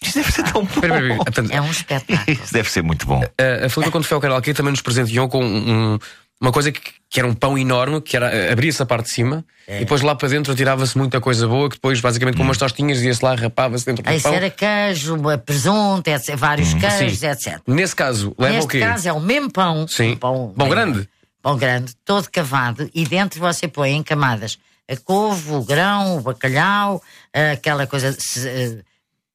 [0.01, 1.23] Isto deve ser tão bom.
[1.51, 2.19] É um espetáculo.
[2.43, 3.21] Isso deve ser muito bom.
[3.23, 5.97] a, a Filipa, quando foi ao canal aqui, também nos presenteou com um-
[6.41, 9.11] uma coisa que, que era um pão enorme, que era eh, abria-se a parte de
[9.11, 9.77] cima É.
[9.77, 12.47] e depois lá para dentro tirava-se muita coisa boa, que depois, basicamente, com Hum.
[12.47, 14.33] umas tostinhas, ia-se lá, rapava-se dentro do Aí pão.
[14.33, 17.27] era queijo, presunto, etc, vários queijos, Sim.
[17.27, 17.61] etc.
[17.67, 18.79] Nesse caso, leva Neste o quê?
[18.79, 19.87] caso é o mesmo pão.
[19.87, 20.11] Sim.
[20.13, 21.09] um pão, Pão grande?
[21.41, 24.57] Pão grande, todo cavado, e dentro você põe em camadas
[24.89, 27.01] a couve, o grão, o bacalhau,
[27.33, 28.15] eh, aquela coisa.
[28.19, 28.77] se- eh,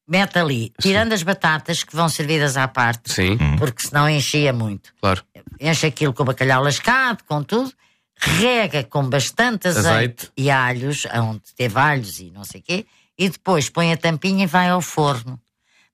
[0.07, 3.39] mete ali, tirando as batatas que vão servidas à parte, Sim.
[3.59, 4.93] porque senão enchia muito.
[5.01, 5.23] Claro.
[5.61, 7.73] Enche aquilo com o bacalhau lascado, com tudo,
[8.17, 10.33] rega com bastante azeite, Azeite.
[10.37, 12.87] e alhos, onde teve alhos e não sei o quê,
[13.19, 15.41] e depois põe a tampinha e vai ao forno.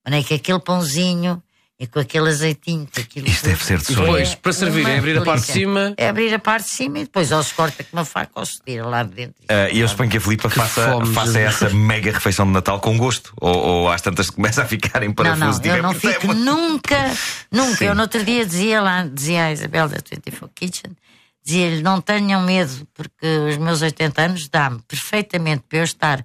[0.05, 1.42] Maneira que aquele pãozinho
[1.78, 4.00] e com aquele azeitinho, com aquilo Isto deve ser de sonho.
[4.06, 5.94] depois, para servir, é abrir a parte de cima.
[5.98, 8.46] É abrir a parte de cima e depois ou se corta com uma faca ou
[8.46, 9.34] se tira lá de dentro.
[9.48, 12.80] Ah, e eu suponho que a Filipa faça, fome, faça essa mega refeição de Natal
[12.80, 13.34] com gosto.
[13.38, 15.44] Ou, ou às tantas começa a ficar em Não, parafuso.
[15.44, 17.12] não, Diga, eu não "Mas é fico muito-" nunca,
[17.52, 17.76] nunca.
[17.76, 17.84] Sim.
[17.84, 20.96] Eu no outro dia dizia lá, dizia à Isabel da 24 Kitchen,
[21.44, 26.24] dizia-lhe: não tenham medo, porque os meus 80 anos dá-me perfeitamente para eu estar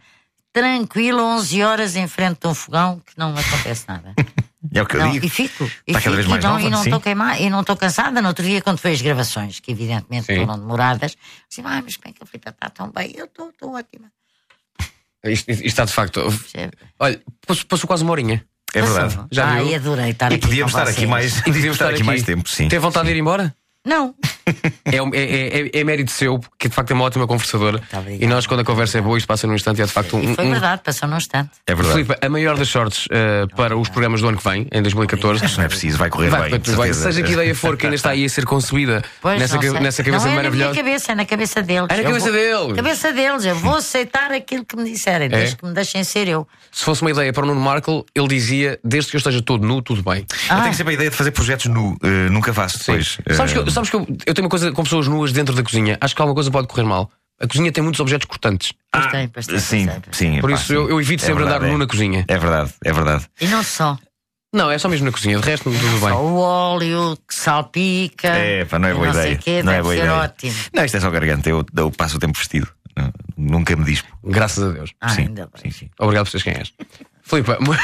[0.53, 4.13] tranquilo 11 horas em frente de um fogão que não me acontece nada.
[4.73, 5.25] É o que eu Não, digo.
[5.25, 5.65] e fico.
[5.65, 6.83] E, Está cada fico, vez mais e não, nova, e não sim.
[6.89, 8.21] estou queimada, e não estou cansada.
[8.21, 10.37] No outro dia, quando foi as gravações, que evidentemente Sim.
[10.45, 11.17] foram demoradas,
[11.51, 14.09] assim, ah, mas bem que a Filipe está tão bem, eu estou estou ótima.
[15.23, 16.21] Isto, isto está de facto.
[16.99, 18.43] Olha, passou, passou quase uma horinha.
[18.73, 19.19] É verdade.
[19.29, 19.67] Já ah, viu?
[19.67, 20.47] e adorei estar E aqui.
[20.47, 22.67] podíamos estar aqui mais, E podíamos estar aqui mais tempo, sim.
[22.69, 23.53] Tem vontade de ir embora?
[23.85, 24.13] Não.
[24.85, 27.81] É, é, é, é- é mérito seu, que de facto é uma ótima conversadora.
[28.19, 30.17] E nós, quando a conversa é boa, isto passa num instante e é de facto
[30.17, 30.31] um.
[30.31, 31.49] E foi um- verdade, passou num instante.
[31.65, 32.03] É verdade.
[32.03, 35.43] Filipe, a maior das sortes eh, para os programas do ano que vem, em 2014.
[35.43, 37.03] Acho que não é preciso, vai correr bem, tudo de certeza.
[37.11, 40.03] Seja que ideia for que ainda está aí a ser concebida Pois, nessa, ca- nessa
[40.03, 40.75] cabeça não é na minha maravilhosa.
[40.75, 41.87] cabeça, é na cabeça deles.
[41.89, 42.75] É na Eu cabeça vou- deles.
[42.75, 43.45] cabeça deles.
[43.45, 46.47] Eu vou aceitar aquilo que me disserem, desde que me deixem ser eu.
[46.71, 49.65] Se fosse uma ideia para o Nuno Markle, ele dizia: desde que eu esteja todo
[49.65, 50.25] nu, tudo bem.
[50.49, 51.97] Eu tenho sempre a ideia de fazer projetos nu.
[52.03, 53.17] eh, nunca faço depois.
[53.35, 55.63] Sabes que, eu, Sabes que eu, eu tenho uma coisa com pessoas nuas dentro da
[55.63, 55.97] cozinha.
[56.01, 57.09] Acho que alguma coisa pode correr mal.
[57.39, 58.71] A cozinha tem muitos objetos cortantes.
[58.91, 60.33] Pois tem, pois tem, Sim, pois tem.
[60.35, 60.41] sim.
[60.41, 60.73] Por pá, isso sim.
[60.73, 61.79] eu, eu evito É sempre verdade, andar nu é.
[61.79, 62.25] na cozinha.
[62.27, 63.25] É verdade, é verdade.
[63.39, 63.97] E não só.
[64.53, 65.39] Não, é só mesmo na cozinha.
[65.39, 65.99] De resto, tudo bem.
[66.09, 68.27] Só o óleo que salpica.
[68.27, 69.37] É, pá, não é boa não sei ideia.
[69.37, 70.13] quê, não é boa ser ideia.
[70.13, 70.55] ótimo.
[70.73, 71.49] Não, isto é só garganta.
[71.49, 72.67] Eu, eu passo o tempo vestido.
[73.37, 74.07] Nunca me dispo.
[74.23, 74.91] Graças a Deus.
[75.01, 75.71] Ah, sim, ainda bem.
[75.71, 75.89] sim, sim.
[75.99, 76.73] Obrigado por seres quem és.
[77.31, 77.75] Filipe, mu-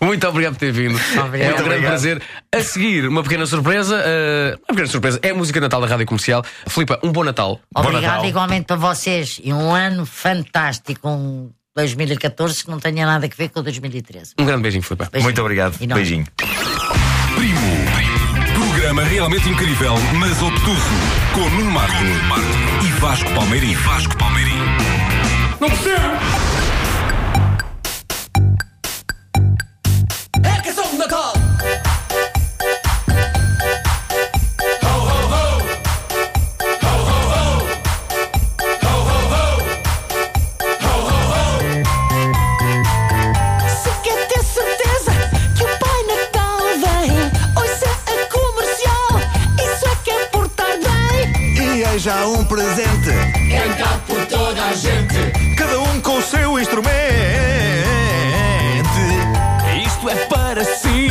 [0.06, 0.96] muito obrigado por ter vindo.
[1.16, 1.80] É um grande obrigado.
[1.82, 2.22] prazer.
[2.54, 4.00] A seguir, uma pequena surpresa.
[4.06, 5.18] eh, uma pequena surpresa.
[5.22, 6.44] É a música Natal da Rádio Comercial.
[6.68, 7.60] Filipe, um bom Natal.
[7.74, 9.40] Obrigado igualmente para vocês.
[9.42, 14.34] E um ano fantástico, um 2014 que não tenha nada a ver com o 2013.
[14.38, 15.04] Um grande beijinho, Filipe.
[15.10, 15.24] Beijinho.
[15.24, 15.76] Muito obrigado.
[15.80, 15.86] E?
[15.88, 16.26] Beijinho.
[17.34, 17.60] Primo.
[18.54, 20.80] Programa realmente incrível, mas obtuso.
[21.34, 21.94] Com Nuno Marco
[22.84, 23.74] e Vasco Palmeirim.
[23.74, 24.56] Vasco Palmeirim.
[25.60, 26.43] Não percebo!
[52.04, 53.10] Já um presente,
[53.50, 55.54] Cantado por toda a gente!
[55.56, 56.92] cada um com o seu instrumento.
[59.86, 61.08] Isto é para si,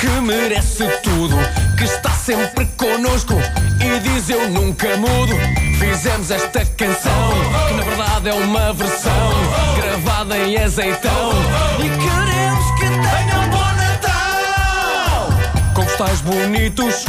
[0.00, 1.36] que merece tudo,
[1.78, 3.34] que está sempre connosco
[3.80, 5.32] e diz eu nunca mudo.
[5.78, 7.30] Fizemos esta canção,
[7.68, 9.30] que na verdade é uma versão
[9.76, 11.30] gravada em azeitão.
[11.78, 15.28] E queremos que tenham bom Natal!
[15.72, 17.04] Com postais bonitos,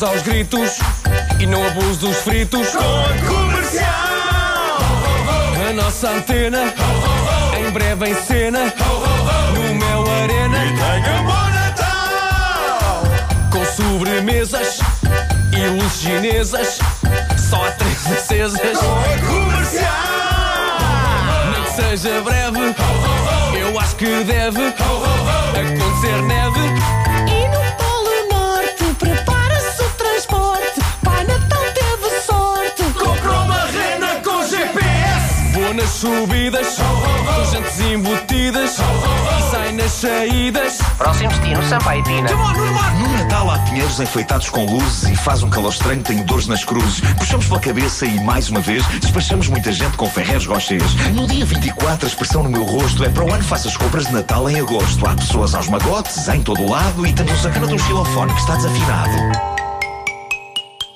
[0.00, 0.78] putos aos gritos
[1.38, 2.68] e não abuso dos fritos.
[2.68, 3.86] Com comercial!
[5.68, 6.72] A nossa antena,
[7.58, 8.72] em breve em cena,
[9.54, 10.64] no Mel Arena.
[10.64, 13.02] E tenham bom Natal!
[13.52, 14.80] Com sobremesas
[15.52, 16.78] e luzes chinesas,
[17.50, 18.78] só há três acesas.
[18.78, 19.90] Com comercial!
[21.52, 22.74] Nem que seja breve,
[23.60, 27.09] eu acho que deve acontecer neve.
[36.50, 40.78] Com jantes embutidas e sai nas saídas.
[40.98, 42.28] Próximo destino, Sampaio Pina.
[42.28, 46.64] No Natal há pinheiros enfeitados com luzes e faz um calor estranho, tenho dores nas
[46.64, 47.00] cruzes.
[47.18, 50.94] Puxamos pela cabeça e, mais uma vez, despachamos muita gente com Ferreiros Rochers.
[51.14, 54.06] No dia 24, a expressão no meu rosto é para o ano faça as compras
[54.06, 55.06] de Natal em agosto.
[55.06, 58.32] Há pessoas aos magotes, em todo o lado, e temos um sacana de um xilofone
[58.34, 59.60] que está desafinado.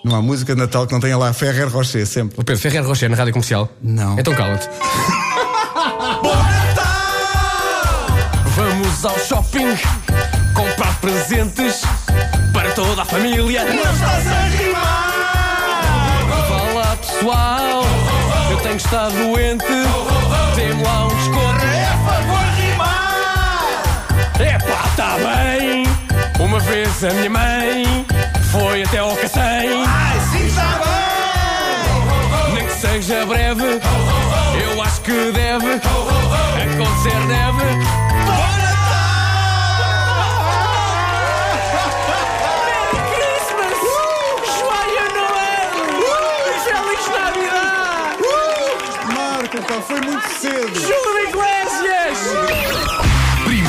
[0.02, 2.38] Não há música de Natal que não tenha lá Ferrer Rocher, sempre.
[2.40, 3.70] O Pedro Ferrer Rocher na rádio comercial?
[3.80, 4.18] Não.
[4.18, 4.68] Então cala-te.
[9.04, 9.76] Vamos ao shopping
[10.54, 11.82] comprar presentes
[12.54, 13.62] para toda a família.
[13.62, 15.12] Não estás a rimar!
[16.48, 17.84] Vá lá, pessoal,
[18.50, 19.66] eu tenho estado doente.
[20.54, 21.64] Tem lá um desconto.
[21.66, 23.82] É favor rimar!
[24.40, 25.84] Epá, tá bem!
[26.40, 28.06] Uma vez a minha mãe
[28.50, 29.84] foi até ao Cacém.
[29.86, 32.54] Ai, sim, está bem!
[32.54, 33.80] Nem que seja breve,
[34.62, 38.14] eu acho que deve acontecer, deve.
[38.24, 38.63] Marco,
[49.94, 50.80] foi muito cedo.
[50.80, 52.18] Júlio Iglesias!
[53.44, 53.68] Primo.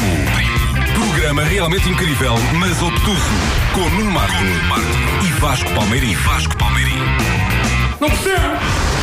[0.93, 3.21] Programa realmente incrível, mas obtuso.
[3.73, 4.43] Com Nuno Marco
[5.23, 6.15] e Vasco Palmeirim.
[6.15, 6.97] Vasco Palmeirim.
[7.99, 8.94] Não percebo!